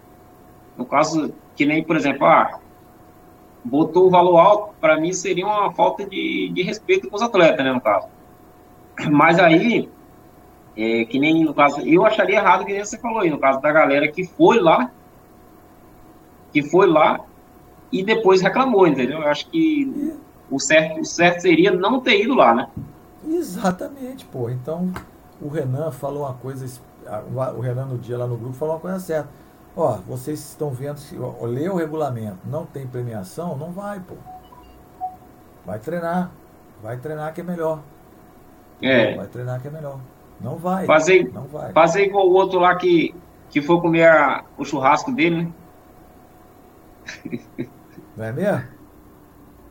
[0.76, 2.58] no caso, que nem, por exemplo, ah,
[3.64, 7.64] botou o valor alto, para mim seria uma falta de, de respeito com os atletas,
[7.64, 8.08] né, no caso.
[9.10, 9.88] Mas aí,
[10.76, 13.60] é, que nem no caso, eu acharia errado que nem você falou aí, no caso
[13.60, 14.90] da galera que foi lá,
[16.52, 17.20] que foi lá
[17.92, 19.20] e depois reclamou, entendeu?
[19.20, 20.18] Eu acho que
[20.50, 22.68] o certo, o certo seria não ter ido lá, né?
[23.26, 24.50] Exatamente, pô.
[24.50, 24.92] Então,
[25.40, 26.66] o Renan falou uma coisa,
[27.56, 29.28] o Renan no dia lá no grupo falou uma coisa certa.
[29.76, 34.14] Ó, vocês estão vendo, se lê o regulamento, não tem premiação, não vai, pô.
[35.64, 36.30] Vai treinar.
[36.82, 37.80] Vai treinar que é melhor.
[38.82, 39.14] É.
[39.14, 40.00] Vai treinar que é melhor.
[40.40, 40.86] Não vai.
[40.86, 41.72] Fazer, não vai.
[41.72, 43.14] fazer igual o outro lá que,
[43.50, 45.52] que foi comer a, o churrasco dele, né?
[48.16, 48.64] Não é mesmo?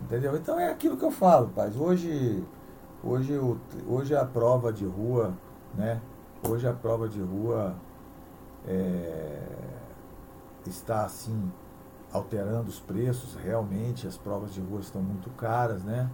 [0.01, 0.35] Entendeu?
[0.35, 1.75] Então é aquilo que eu falo, paz.
[1.75, 2.43] Hoje,
[3.03, 3.39] hoje,
[3.87, 5.33] hoje a prova de rua,
[5.75, 6.01] né?
[6.47, 7.75] Hoje a prova de rua
[8.65, 9.41] é,
[10.65, 11.51] está assim
[12.11, 16.09] alterando os preços, realmente as provas de rua estão muito caras, né?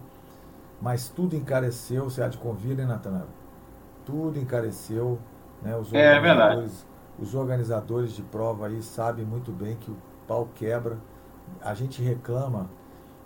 [0.80, 3.28] Mas tudo encareceu, você há de convir, né, Natanael?
[4.04, 5.18] Tudo encareceu,
[5.62, 5.76] né?
[5.76, 6.70] Os é verdade.
[7.18, 9.96] Os organizadores de prova aí sabem muito bem que o
[10.28, 10.98] pau quebra.
[11.62, 12.68] A gente reclama,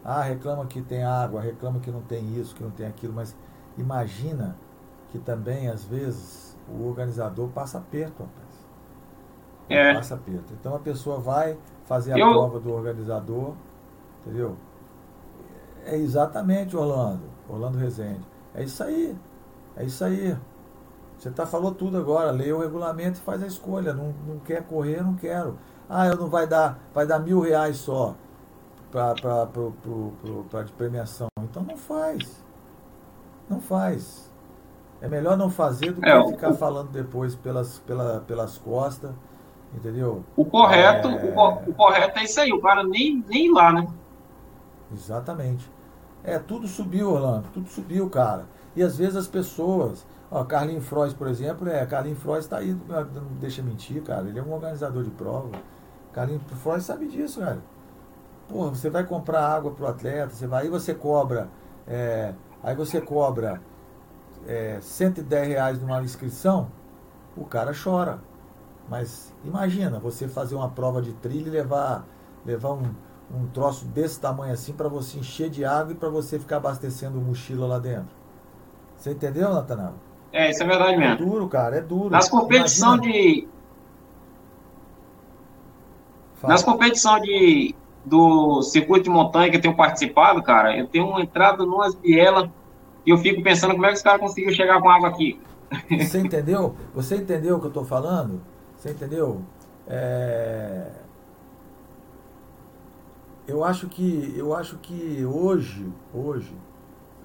[0.05, 3.37] ah, reclama que tem água, reclama que não tem isso, que não tem aquilo, mas
[3.77, 4.57] imagina
[5.11, 8.51] que também, às vezes, o organizador passa aperto, rapaz.
[9.69, 9.95] É.
[9.95, 10.53] Passa aperto.
[10.59, 12.33] Então a pessoa vai fazer a Eu...
[12.33, 13.55] prova do organizador,
[14.21, 14.57] entendeu?
[15.85, 18.27] É exatamente, Orlando, Orlando Rezende.
[18.55, 19.17] É isso aí.
[19.77, 20.37] É isso aí.
[21.19, 23.93] Você tá, falou tudo agora, lê o regulamento e faz a escolha.
[23.93, 25.59] Não, não quer correr, não quero.
[25.89, 28.15] Ah, eu não vai dar, vai dar mil reais só
[28.91, 31.29] para de premiação.
[31.43, 32.45] Então não faz.
[33.49, 34.31] Não faz.
[35.01, 36.55] É melhor não fazer do que é, ficar o...
[36.55, 39.13] falando depois pelas, pela, pelas costas.
[39.75, 40.25] Entendeu?
[40.37, 41.35] O correto, é...
[41.35, 43.87] o, o, correto é isso aí, o cara nem, nem lá, né?
[44.93, 45.71] Exatamente.
[46.25, 48.47] É, tudo subiu, Orlando, tudo subiu, cara.
[48.75, 50.07] E às vezes as pessoas.
[50.31, 54.29] Ó, Carlinhos Frois, por exemplo, é, Carlinhos Frois está aí, não deixa mentir, cara.
[54.29, 55.51] Ele é um organizador de prova.
[56.13, 57.59] Carlinhos Frois sabe disso, cara.
[58.51, 61.49] Porra, você vai comprar água pro atleta, você vai, aí você cobra.
[61.87, 63.63] É, aí você cobra
[64.47, 66.69] é, 110 reais numa inscrição,
[67.37, 68.19] o cara chora.
[68.89, 72.05] Mas imagina você fazer uma prova de trilha e levar,
[72.45, 72.93] levar um,
[73.33, 77.21] um troço desse tamanho assim para você encher de água e para você ficar abastecendo
[77.21, 78.11] mochila lá dentro.
[78.97, 79.95] Você entendeu, Natanael?
[80.33, 81.15] É, isso é verdade mesmo.
[81.15, 82.11] É duro, cara, é duro.
[82.11, 83.49] Nas competições de.
[86.35, 86.55] Fala.
[86.55, 87.75] Nas competições de,
[88.05, 92.49] do circuito de montanha que eu tenho participado, cara, eu tenho uma entrada numas bielas
[93.05, 95.41] e eu fico pensando como é que os caras conseguiram chegar com água aqui.
[95.91, 96.75] Você entendeu?
[96.95, 98.41] Você entendeu o que eu estou falando?
[98.77, 99.43] Você entendeu?
[99.87, 100.91] É...
[103.47, 106.55] Eu acho que eu acho que hoje, hoje,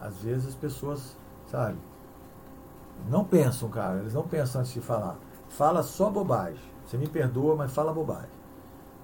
[0.02, 1.78] às vezes as pessoas, sabe,
[3.10, 5.18] não pensam, cara, eles não pensam antes de falar.
[5.50, 6.60] Fala só bobagem.
[6.86, 8.30] Você me perdoa, mas fala bobagem.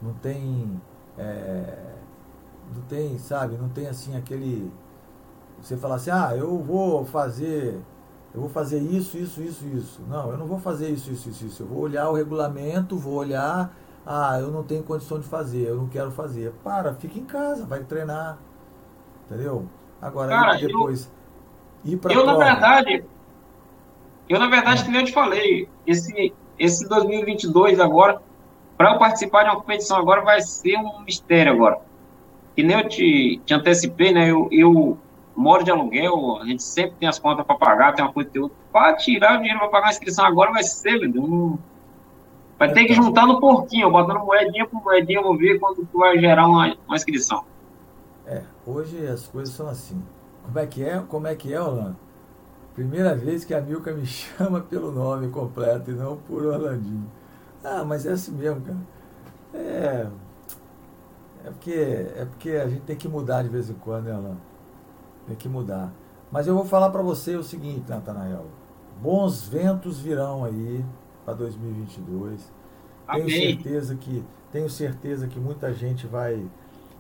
[0.02, 0.82] Não tem.
[1.22, 1.96] É...
[2.76, 4.72] não tem, sabe, não tem assim aquele.
[5.62, 7.80] Você fala assim, ah, eu vou fazer
[8.34, 10.02] eu vou fazer isso, isso, isso, isso.
[10.08, 11.64] Não, eu não vou fazer isso, isso, isso, isso.
[11.64, 15.76] Eu vou olhar o regulamento, vou olhar, ah, eu não tenho condição de fazer, eu
[15.76, 16.54] não quero fazer.
[16.64, 18.38] Para, fica em casa, vai treinar.
[19.26, 19.68] Entendeu?
[20.02, 21.12] Agora, Cara, depois
[21.84, 22.26] eu, ir Eu, prova.
[22.26, 23.06] na verdade,
[24.30, 24.86] eu, na verdade, é.
[24.86, 28.22] que nem eu te falei, esse, esse 2022 agora,
[28.82, 31.80] para eu participar de uma competição agora, vai ser um mistério agora.
[32.56, 34.32] Que nem eu te, te antecipei, né?
[34.32, 34.98] Eu, eu
[35.36, 38.40] moro de aluguel, a gente sempre tem as contas para pagar, tem uma coisa e
[38.40, 38.58] outra.
[38.72, 41.60] Para tirar o dinheiro para pagar a inscrição agora vai ser, velho.
[42.58, 46.00] Vai ter que juntar no porquinho, botando moedinha por moedinha, eu vou ver quando tu
[46.00, 47.44] vai gerar uma, uma inscrição.
[48.26, 50.02] É, hoje as coisas são assim.
[50.44, 51.04] Como é que é?
[51.08, 51.98] Como é que é, Orlando?
[52.74, 57.21] Primeira vez que a Milka me chama pelo nome completo e não por Orlandinho.
[57.64, 58.78] Ah, mas é assim mesmo, cara.
[59.54, 60.08] É.
[61.44, 64.42] É porque, é porque a gente tem que mudar de vez em quando, né, Orlando?
[65.28, 65.92] Tem que mudar.
[66.32, 68.46] Mas eu vou falar para você o seguinte, Natanael.
[69.02, 70.86] Bons ventos virão aí
[71.26, 72.52] para 2022.
[73.08, 73.26] Amém.
[73.26, 76.46] Tenho certeza que tenho certeza que muita gente vai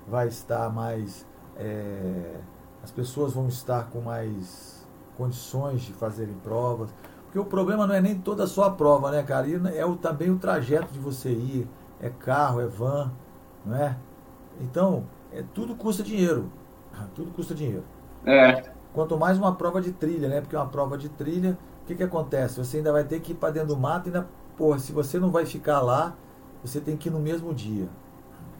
[0.07, 2.39] vai estar mais é,
[2.83, 4.85] as pessoas vão estar com mais
[5.15, 6.89] condições de fazerem provas.
[7.31, 9.47] Porque o problema não é nem toda a sua prova, né, cara?
[9.47, 11.65] E é o, também o trajeto de você ir.
[12.01, 13.09] É carro, é van,
[13.65, 13.95] não é?
[14.59, 16.51] Então, é, tudo custa dinheiro.
[17.15, 17.85] Tudo custa dinheiro.
[18.25, 18.69] É.
[18.91, 20.41] Quanto mais uma prova de trilha, né?
[20.41, 22.57] Porque uma prova de trilha, o que, que acontece?
[22.57, 24.27] Você ainda vai ter que ir para dentro do mato e ainda,
[24.57, 26.13] porra, se você não vai ficar lá,
[26.61, 27.87] você tem que ir no mesmo dia.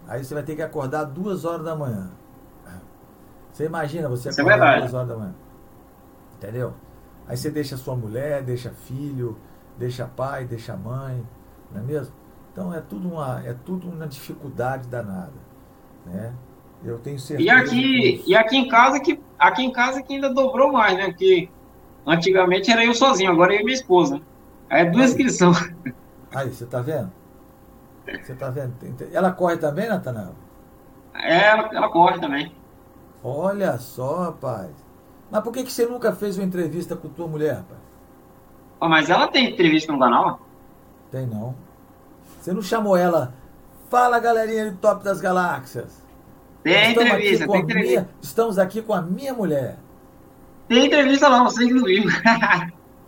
[0.07, 2.09] Aí você vai ter que acordar duas horas da manhã.
[3.51, 5.35] Você imagina você é acordar é duas horas da manhã.
[6.37, 6.73] Entendeu?
[7.31, 9.37] Aí você deixa sua mulher, deixa filho,
[9.77, 11.25] deixa pai, deixa mãe,
[11.71, 12.13] não é mesmo?
[12.51, 15.31] Então é tudo uma, é tudo uma dificuldade danada,
[16.05, 16.33] né?
[16.83, 17.47] Eu tenho certeza.
[17.47, 21.05] E aqui, e aqui em casa que aqui em casa que ainda dobrou mais, né?
[21.05, 21.49] Porque
[22.05, 24.19] antigamente era eu sozinho, agora eu e minha esposa.
[24.69, 25.73] Aí é duas inscrições.
[26.35, 27.13] Aí, você tá vendo?
[28.21, 28.73] Você tá vendo?
[29.13, 30.35] Ela corre também, Natanael?
[31.13, 32.53] É, ela, ela corre também.
[33.23, 34.90] Olha só, rapaz.
[35.31, 37.79] Mas por que, que você nunca fez uma entrevista com tua mulher, rapaz?
[38.79, 40.41] Oh, mas ela tem entrevista no canal?
[41.09, 41.55] Tem não.
[42.39, 43.33] Você não chamou ela?
[43.89, 46.01] Fala, galerinha do Top das Galáxias.
[46.63, 48.01] Tem entrevista, tem entrevista.
[48.01, 49.77] Minha, estamos aqui com a minha mulher.
[50.67, 52.09] Tem entrevista lá, vocês não viram.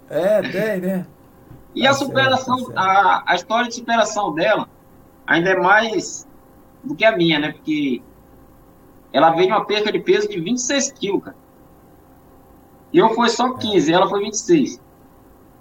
[0.09, 1.05] é, tem, né?
[1.75, 4.67] E tá a superação, certo, tá a, a história de superação dela
[5.25, 6.27] ainda é mais
[6.83, 7.51] do que a minha, né?
[7.51, 8.01] Porque
[9.11, 11.42] ela veio de uma perca de peso de 26 quilos, cara.
[12.93, 13.95] Eu foi só 15, é.
[13.95, 14.79] ela foi 26.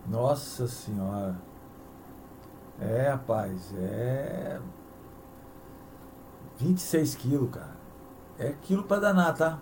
[0.07, 1.37] Nossa senhora.
[2.78, 4.61] É, rapaz, é.
[6.59, 7.76] 26 quilos, cara.
[8.39, 9.59] É quilo pra danar, tá?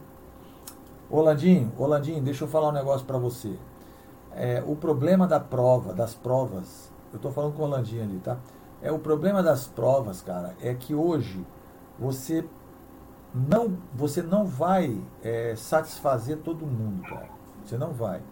[1.08, 3.56] Olandinho, Olandinho, deixa eu falar um negócio para você.
[4.32, 8.38] É, o problema da prova, das provas, eu tô falando com o Olandinho ali, tá?
[8.80, 11.44] É o problema das provas, cara, é que hoje
[11.98, 12.44] você
[13.34, 17.39] não, você não vai é, satisfazer todo mundo, cara.
[17.64, 18.22] Você não vai.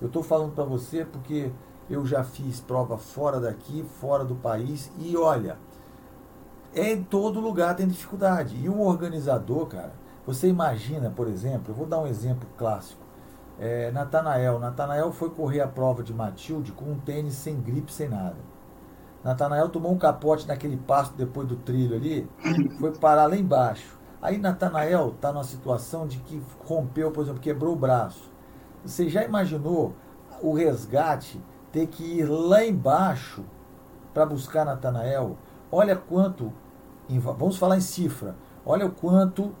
[0.00, 1.50] Eu estou falando para você porque
[1.88, 5.56] eu já fiz prova fora daqui, fora do país e olha,
[6.74, 8.56] é em todo lugar tem dificuldade.
[8.56, 9.92] E o organizador, cara,
[10.26, 13.00] você imagina, por exemplo, eu vou dar um exemplo clássico.
[13.58, 14.58] É, Natanael.
[14.58, 18.36] Natanael foi correr a prova de Matilde com um tênis sem gripe, sem nada.
[19.24, 22.28] Natanael tomou um capote naquele pasto depois do trilho ali,
[22.78, 23.98] foi parar lá embaixo.
[24.20, 28.30] Aí Natanael está numa situação de que rompeu, por exemplo, quebrou o braço.
[28.86, 29.94] Você já imaginou
[30.40, 31.40] o resgate
[31.72, 33.44] ter que ir lá embaixo
[34.14, 35.36] para buscar Natanael?
[35.70, 36.52] Olha quanto,
[37.08, 38.34] vamos falar em cifra,
[38.64, 39.52] olha o quanto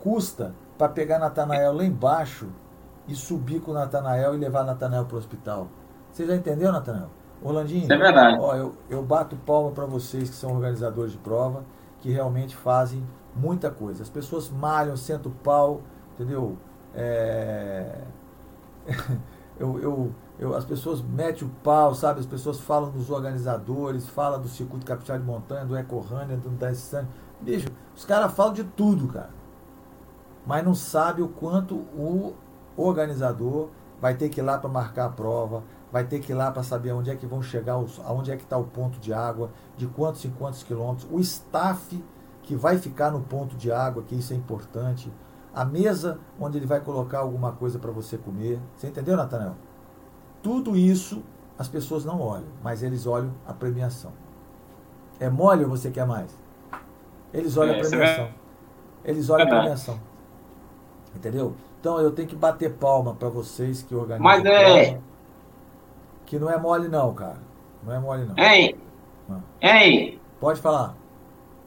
[0.00, 2.48] custa para pegar Natanael lá embaixo
[3.06, 5.68] e subir com Natanael e levar Natanael para o hospital.
[6.10, 7.08] Você já entendeu, Natanael?
[7.42, 8.38] Orlandinho, Isso é verdade.
[8.40, 11.64] Ó, eu, eu bato palma para vocês que são organizadores de prova,
[12.00, 13.04] que realmente fazem
[13.34, 14.02] muita coisa.
[14.02, 15.82] As pessoas malham, sentam o pau,
[16.14, 16.56] entendeu?
[16.94, 18.00] É...
[19.58, 22.20] eu, eu, eu, as pessoas metem o pau, sabe?
[22.20, 27.06] As pessoas falam dos organizadores, falam do circuito capital de montanha, do Ecorunner, do Dessan.
[27.40, 29.30] Bicho, os caras falam de tudo, cara.
[30.46, 32.34] Mas não sabe o quanto o
[32.76, 33.68] organizador
[34.00, 35.62] vai ter que ir lá para marcar a prova,
[35.92, 37.74] vai ter que ir lá para saber onde é que vão chegar,
[38.04, 42.02] aonde é que está o ponto de água, de quantos em quantos quilômetros, o staff
[42.42, 45.12] que vai ficar no ponto de água, que isso é importante,
[45.54, 48.58] a mesa onde ele vai colocar alguma coisa para você comer.
[48.76, 49.54] Você entendeu, Natanel?
[50.42, 51.22] Tudo isso
[51.58, 54.12] as pessoas não olham, mas eles olham a premiação.
[55.20, 56.36] É mole ou você quer mais?
[57.32, 58.28] Eles olham é, a premiação.
[59.04, 60.00] Eles olham a premiação.
[61.14, 61.54] Entendeu?
[61.80, 64.24] Então eu tenho que bater palma para vocês que organizam.
[64.24, 64.98] Mas é.
[66.26, 67.38] Que não é mole, não, cara.
[67.84, 68.34] Não é mole, não.
[68.38, 68.76] Ei!
[69.30, 69.40] Ah.
[69.60, 70.20] Ei!
[70.40, 70.96] Pode falar.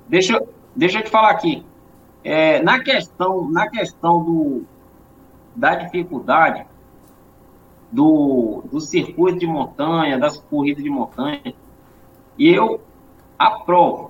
[0.08, 0.42] Deixa,
[0.76, 1.66] deixa eu te falar aqui.
[2.26, 4.64] É, na questão, na questão do,
[5.56, 6.66] da dificuldade
[7.92, 11.54] do, do circuito de montanha, das corridas de montanha,
[12.40, 12.82] eu
[13.38, 14.10] aprovo.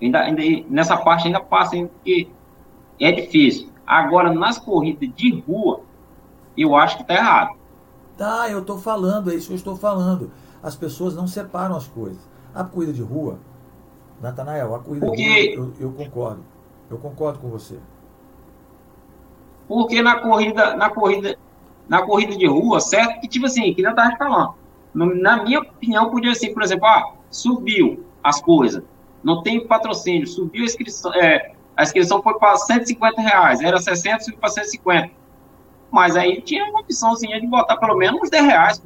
[0.00, 2.30] Ainda, ainda, nessa parte ainda passa, porque
[2.98, 3.68] é difícil.
[3.86, 5.82] Agora, nas corridas de rua,
[6.56, 7.58] eu acho que está errado.
[8.16, 10.30] Tá, eu estou falando, é isso que eu estou falando.
[10.62, 12.26] As pessoas não separam as coisas.
[12.54, 13.38] A corrida de rua,
[14.22, 15.50] Natanael, a corrida Porque...
[15.50, 16.51] de rua, eu, eu concordo.
[16.92, 17.78] Eu concordo com você.
[19.66, 21.38] Porque na corrida, na corrida,
[21.88, 23.18] na corrida de rua, certo?
[23.20, 24.54] Que tipo assim, que não estava falando.
[24.94, 28.84] Na minha opinião, podia ser, por exemplo, ah, subiu as coisas,
[29.24, 34.24] não tem patrocínio, subiu a inscrição, é, a inscrição foi para 150 reais, era 60,
[34.24, 35.10] subiu para 150.
[35.90, 38.82] Mas aí tinha uma opçãozinha de botar pelo menos uns 10 reais.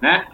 [0.00, 0.26] Né?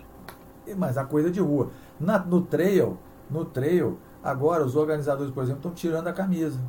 [0.74, 1.70] Mas a coisa de rua.
[2.00, 2.98] Na, no trail,
[3.30, 6.60] no trail, agora os organizadores, por exemplo, estão tirando a camisa.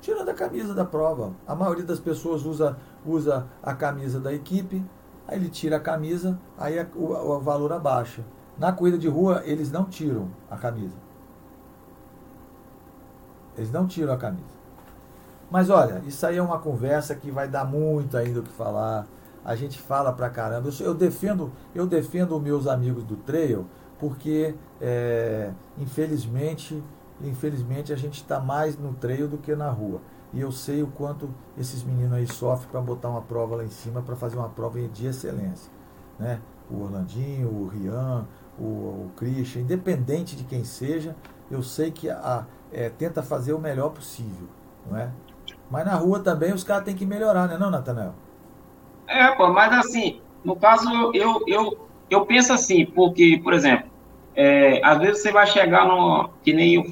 [0.00, 1.32] Tirando a camisa da prova.
[1.46, 4.84] A maioria das pessoas usa, usa a camisa da equipe,
[5.26, 8.24] aí ele tira a camisa, aí a, o, o valor abaixa.
[8.56, 10.96] Na corrida de rua, eles não tiram a camisa.
[13.56, 14.58] Eles não tiram a camisa.
[15.50, 19.06] Mas olha, isso aí é uma conversa que vai dar muito ainda o que falar.
[19.44, 20.68] A gente fala pra caramba.
[20.68, 23.66] Eu, eu defendo, eu defendo meus amigos do trail
[23.98, 26.82] porque é, infelizmente,
[27.22, 30.00] infelizmente a gente está mais no trail do que na rua.
[30.32, 33.70] E eu sei o quanto esses meninos aí sofrem para botar uma prova lá em
[33.70, 35.72] cima, para fazer uma prova de excelência.
[36.18, 36.40] Né?
[36.70, 38.26] O Orlandinho, o Rian,
[38.58, 41.16] o, o Christian, independente de quem seja,
[41.50, 44.48] eu sei que a, é, tenta fazer o melhor possível,
[44.88, 45.10] não é?
[45.70, 48.14] Mas na rua também os caras têm que melhorar, né, não, Natanel?
[49.06, 53.87] É, pô, mas assim, no caso, eu, eu, eu penso assim, porque, por exemplo,
[54.40, 56.30] é, às vezes você vai chegar no.
[56.44, 56.84] Que nem eu,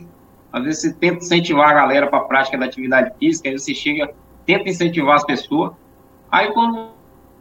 [0.53, 3.73] às vezes você tenta incentivar a galera para a prática da atividade física, aí você
[3.73, 4.13] chega,
[4.45, 5.71] tenta incentivar as pessoas,
[6.29, 6.89] aí quando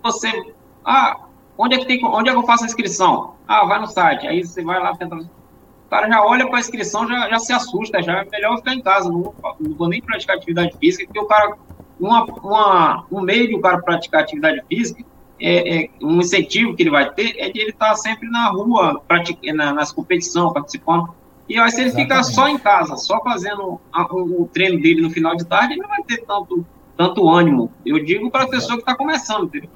[0.03, 0.53] você.
[0.85, 1.25] Ah,
[1.57, 3.33] onde é que, tem, onde é que eu faço a inscrição?
[3.47, 6.59] Ah, vai no site, aí você vai lá, tenta o cara já olha para a
[6.59, 10.01] inscrição, já, já se assusta, já é melhor ficar em casa, não, não vou nem
[10.01, 11.55] praticar atividade física, porque o cara,
[11.99, 15.03] uma, uma, um meio de o cara praticar atividade física,
[15.39, 18.49] é, é, um incentivo que ele vai ter é de ele estar tá sempre na
[18.49, 21.13] rua, pratica, na, nas competições, participando.
[21.47, 22.09] E aí, se ele Exatamente.
[22.09, 25.73] ficar só em casa, só fazendo a, o, o, treino dele no final de tarde,
[25.73, 26.65] ele não vai ter tanto,
[26.97, 27.71] tanto ânimo.
[27.85, 29.69] Eu digo para a pessoa que está começando, entendeu?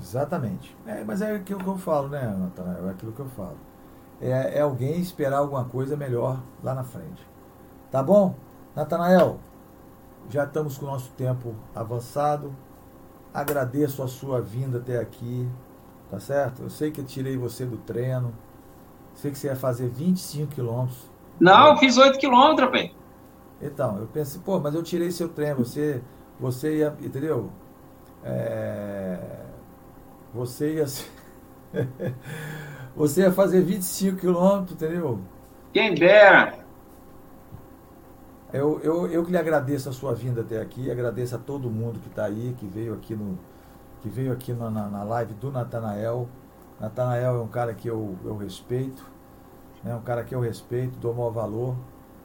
[0.00, 0.76] Exatamente.
[0.86, 2.88] É, mas é aquilo que eu falo, né, Natanael?
[2.88, 3.56] É aquilo que eu falo.
[4.20, 7.26] É, é alguém esperar alguma coisa melhor lá na frente.
[7.90, 8.34] Tá bom?
[8.76, 9.38] Natanael,
[10.28, 12.54] já estamos com o nosso tempo avançado.
[13.32, 15.48] Agradeço a sua vinda até aqui,
[16.10, 16.62] tá certo?
[16.62, 18.34] Eu sei que eu tirei você do treino.
[19.14, 21.08] Sei que você ia fazer 25 quilômetros.
[21.38, 22.94] Não, eu fiz 8 quilômetros, bem.
[23.60, 25.64] Então, eu pensei, pô, mas eu tirei seu treino.
[25.64, 26.02] Você,
[26.38, 27.50] você ia, entendeu?
[28.24, 29.18] É,
[30.34, 30.86] você ia.
[32.96, 35.20] você ia fazer 25 quilômetros, entendeu?
[35.72, 36.59] Quem dera.
[38.52, 42.00] Eu, eu, eu que lhe agradeço a sua vinda até aqui, agradeço a todo mundo
[42.00, 43.38] que está aí, que veio aqui no
[44.02, 46.26] que veio aqui na, na live do Natanael.
[46.80, 49.04] Natanael é um cara que eu, eu respeito,
[49.84, 51.76] é um cara que eu respeito, dou maior valor.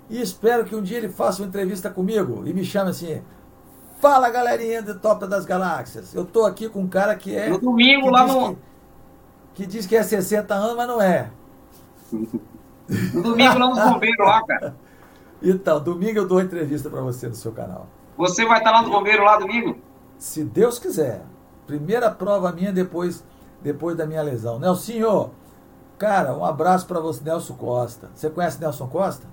[0.09, 3.21] E espero que um dia ele faça uma entrevista comigo e me chame assim.
[3.99, 6.13] Fala galerinha do Top das Galáxias.
[6.13, 7.49] Eu tô aqui com um cara que é.
[7.49, 8.55] No domingo lá no.
[9.53, 11.29] Que, que, diz que é 60 anos, mas não é.
[12.11, 14.75] No domingo lá nos bombeiros lá, cara.
[15.47, 17.85] Então, domingo eu dou uma entrevista para você no seu canal.
[18.17, 19.77] Você vai estar lá no bombeiro lá domingo?
[20.17, 21.21] Se Deus quiser.
[21.67, 23.23] Primeira prova minha depois,
[23.61, 24.57] depois da minha lesão.
[24.57, 25.29] Nelsinho,
[25.99, 28.09] cara, um abraço para você, Nelson Costa.
[28.15, 29.27] Você conhece Nelson Costa?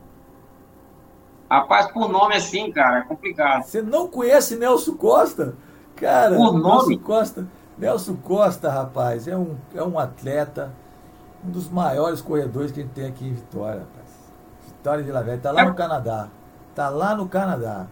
[1.50, 3.62] Rapaz, por nome assim, cara, é complicado.
[3.62, 5.54] Você não conhece Nelson Costa?
[5.96, 6.88] Cara, por nome?
[6.88, 7.46] Nelson Costa,
[7.78, 10.72] Nelson Costa, rapaz, é um, é um atleta,
[11.42, 14.01] um dos maiores corredores que a gente tem aqui em Vitória, rapaz.
[14.82, 15.64] Vitória de Vila Velha, tá lá é...
[15.64, 16.28] no Canadá.
[16.74, 17.86] Tá lá no Canadá.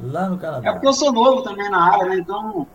[0.00, 0.70] Lá no Canadá.
[0.70, 2.16] É porque eu sou novo também na área, né?
[2.16, 2.66] Então.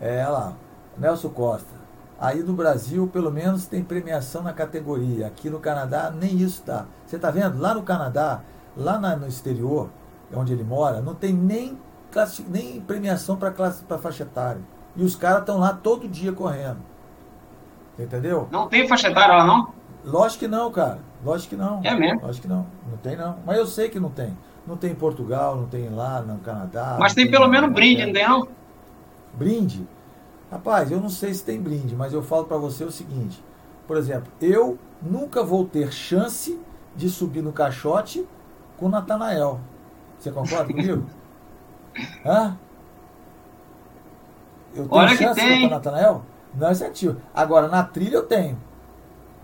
[0.00, 0.52] É, olha lá.
[0.96, 1.74] Nelson Costa.
[2.20, 5.26] Aí no Brasil, pelo menos, tem premiação na categoria.
[5.26, 6.86] Aqui no Canadá, nem isso tá.
[7.04, 7.60] Você tá vendo?
[7.60, 8.42] Lá no Canadá,
[8.76, 9.90] lá na, no exterior,
[10.32, 11.76] onde ele mora, não tem nem,
[12.48, 14.62] nem premiação para classe para faixa etária.
[14.94, 16.78] E os caras estão lá todo dia correndo.
[17.98, 18.46] Entendeu?
[18.52, 19.73] Não tem faixa etária lá, não?
[20.04, 20.98] Lógico que não, cara.
[21.24, 21.80] Lógico que não.
[21.82, 22.20] É mesmo?
[22.20, 22.66] Lógico que não.
[22.90, 23.38] Não tem, não.
[23.46, 24.36] Mas eu sei que não tem.
[24.66, 26.96] Não tem em Portugal, não tem lá no Canadá.
[26.98, 28.48] Mas tem, tem pelo menos brinde, não tem, não?
[29.34, 29.86] Brinde?
[30.50, 33.42] Rapaz, eu não sei se tem brinde, mas eu falo para você o seguinte.
[33.86, 36.58] Por exemplo, eu nunca vou ter chance
[36.96, 38.26] de subir no caixote
[38.78, 39.60] com o Natanael.
[40.18, 41.04] Você concorda comigo?
[42.24, 42.56] Hã?
[44.74, 45.60] Eu tenho Olha chance tem.
[45.62, 46.22] com o Natanael?
[46.54, 47.20] Não é certinho.
[47.34, 48.58] Agora, na trilha eu tenho.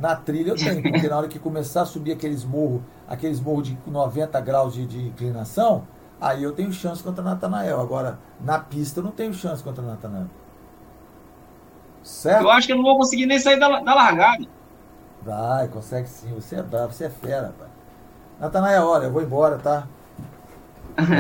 [0.00, 3.68] Na trilha eu tenho, porque na hora que começar a subir aqueles morros, aqueles morros
[3.68, 5.86] de 90 graus de, de inclinação,
[6.18, 7.78] aí eu tenho chance contra Natanael.
[7.78, 10.26] Agora, na pista eu não tenho chance contra Natanael.
[12.02, 12.42] Certo?
[12.42, 14.46] Eu acho que eu não vou conseguir nem sair da, da largada.
[15.20, 16.32] Vai, consegue sim.
[16.34, 17.70] Você é bravo, você é fera, rapaz.
[18.40, 19.86] Natanael, olha, eu vou embora, tá?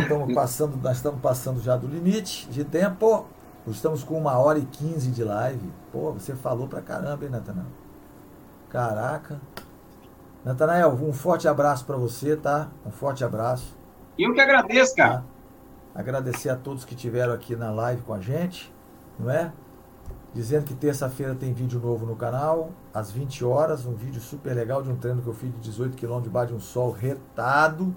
[0.02, 3.26] Estamos passando, nós estamos passando já do limite de tempo.
[3.66, 5.70] Estamos com uma hora e quinze de live.
[5.92, 7.79] Pô, você falou pra caramba, hein, Natanael?
[8.70, 9.40] Caraca.
[10.44, 12.68] Natanael, um forte abraço para você, tá?
[12.86, 13.76] Um forte abraço.
[14.18, 15.18] Eu que agradeço, cara.
[15.18, 15.24] Tá?
[15.94, 18.72] Agradecer a todos que estiveram aqui na live com a gente,
[19.18, 19.52] não é?
[20.32, 24.80] Dizendo que terça-feira tem vídeo novo no canal, às 20 horas, um vídeo super legal
[24.82, 27.94] de um treino que eu fiz de 18 km debaixo de um sol retado.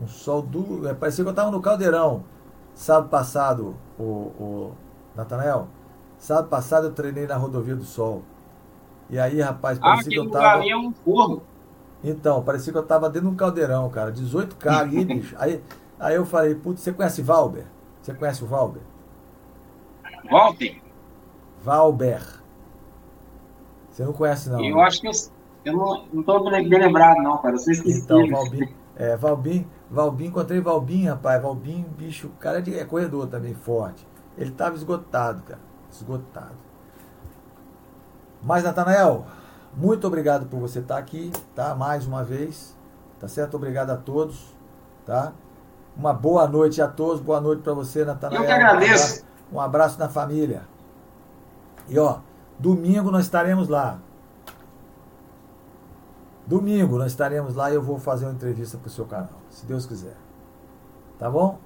[0.00, 0.88] Um sol duro.
[0.88, 2.24] É, parecia que eu estava no caldeirão.
[2.74, 4.72] Sábado passado, o, o
[5.14, 5.68] Natanael,
[6.18, 8.22] sábado passado eu treinei na rodovia do Sol.
[9.10, 10.60] E aí, rapaz, parecia ah, que eu tava.
[10.60, 11.42] Ali é um forno.
[12.02, 14.12] Então, parecia que eu tava dentro de um caldeirão, cara.
[14.12, 15.34] 18K ali, bicho.
[15.38, 15.62] Aí,
[15.98, 17.64] aí eu falei, putz, você conhece Valber?
[18.02, 18.82] Você conhece o Valber?
[20.30, 20.80] Walter?
[21.62, 22.22] Valber.
[23.90, 24.62] Você não conhece, não?
[24.62, 24.82] Eu né?
[24.82, 25.12] acho que eu,
[25.64, 27.56] eu não, não tô bem lembrado, não, cara.
[27.56, 28.00] Você esqueci.
[28.00, 28.68] Então, Valbim.
[28.96, 31.42] É, Valbim, Valbim, encontrei Valbim, rapaz.
[31.42, 34.06] Valbim, bicho, o cara é, de, é corredor também, forte.
[34.36, 35.60] Ele tava esgotado, cara.
[35.90, 36.56] Esgotado.
[38.44, 39.24] Mas, Natanael,
[39.74, 41.74] muito obrigado por você estar aqui, tá?
[41.74, 42.76] Mais uma vez,
[43.18, 43.54] tá certo?
[43.56, 44.54] Obrigado a todos,
[45.06, 45.32] tá?
[45.96, 48.42] Uma boa noite a todos, boa noite para você, Natanael.
[48.42, 49.24] Eu que agradeço.
[49.50, 50.62] Um abraço, na família.
[51.88, 52.18] E ó,
[52.58, 53.98] domingo nós estaremos lá.
[56.46, 59.64] Domingo nós estaremos lá e eu vou fazer uma entrevista para o seu canal, se
[59.64, 60.16] Deus quiser.
[61.18, 61.58] Tá bom?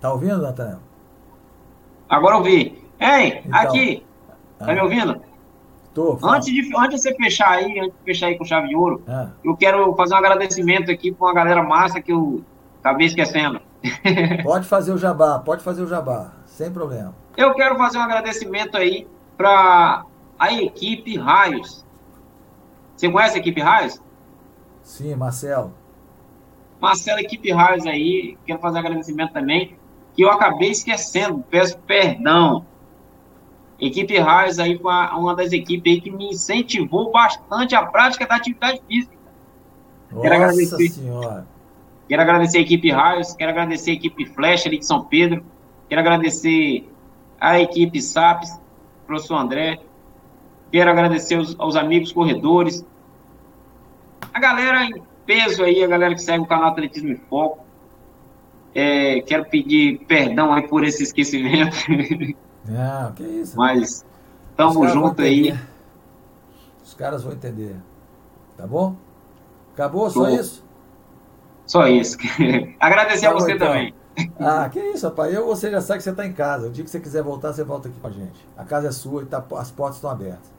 [0.00, 0.78] Tá ouvindo, Natanael?
[2.08, 2.81] Agora ouvi.
[3.02, 4.06] Ei, então, aqui.
[4.58, 5.20] Tá ah, me ouvindo?
[5.92, 6.18] Tô.
[6.22, 9.02] Antes de, antes de você fechar aí, antes de fechar aí com chave de ouro,
[9.08, 9.30] ah.
[9.44, 12.42] eu quero fazer um agradecimento aqui para uma galera massa que eu
[12.80, 13.60] acabei esquecendo.
[14.44, 17.12] Pode fazer o jabá, pode fazer o jabá, sem problema.
[17.36, 20.04] Eu quero fazer um agradecimento aí para
[20.38, 21.84] a equipe Raios.
[22.96, 24.00] Você conhece a equipe Raios?
[24.82, 25.74] Sim, Marcelo.
[26.80, 29.76] Marcelo, equipe Raios aí, quero fazer agradecimento também,
[30.14, 32.64] que eu acabei esquecendo, peço perdão.
[33.82, 38.36] Equipe Raios aí foi uma das equipes aí que me incentivou bastante a prática da
[38.36, 39.16] atividade física.
[40.08, 41.46] Nossa quero agradecer, senhora.
[42.08, 45.44] Quero agradecer a equipe Raios, quero agradecer a equipe Flecha ali de São Pedro,
[45.88, 46.88] quero agradecer
[47.40, 48.56] a equipe SAPS,
[49.04, 49.80] professor André,
[50.70, 52.86] quero agradecer aos, aos amigos corredores,
[54.32, 57.64] a galera em peso aí, a galera que segue o canal Atletismo em Foco.
[58.74, 61.76] É, quero pedir perdão aí por esse esquecimento.
[62.64, 63.56] Não, que isso.
[63.56, 64.04] Mas
[64.56, 65.58] tamo junto aí.
[66.84, 67.76] Os caras vão entender.
[68.56, 68.96] Tá bom?
[69.72, 70.10] Acabou?
[70.10, 70.64] Só isso?
[71.66, 72.18] Só isso.
[72.78, 73.68] Agradecer tá a você então.
[73.68, 73.94] também.
[74.38, 75.32] Ah, que isso, rapaz.
[75.32, 76.66] Eu você já sabe que você está em casa.
[76.66, 78.46] O dia que você quiser voltar, você volta aqui com a gente.
[78.56, 80.52] A casa é sua e tá, as portas estão abertas.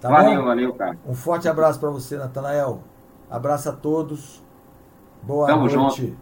[0.00, 0.46] Tá valeu, bom?
[0.46, 0.98] valeu, cara.
[1.06, 2.82] Um forte abraço para você, Natanael.
[3.30, 4.42] Abraço a todos.
[5.22, 6.02] Boa Tamo noite.
[6.02, 6.16] Junto.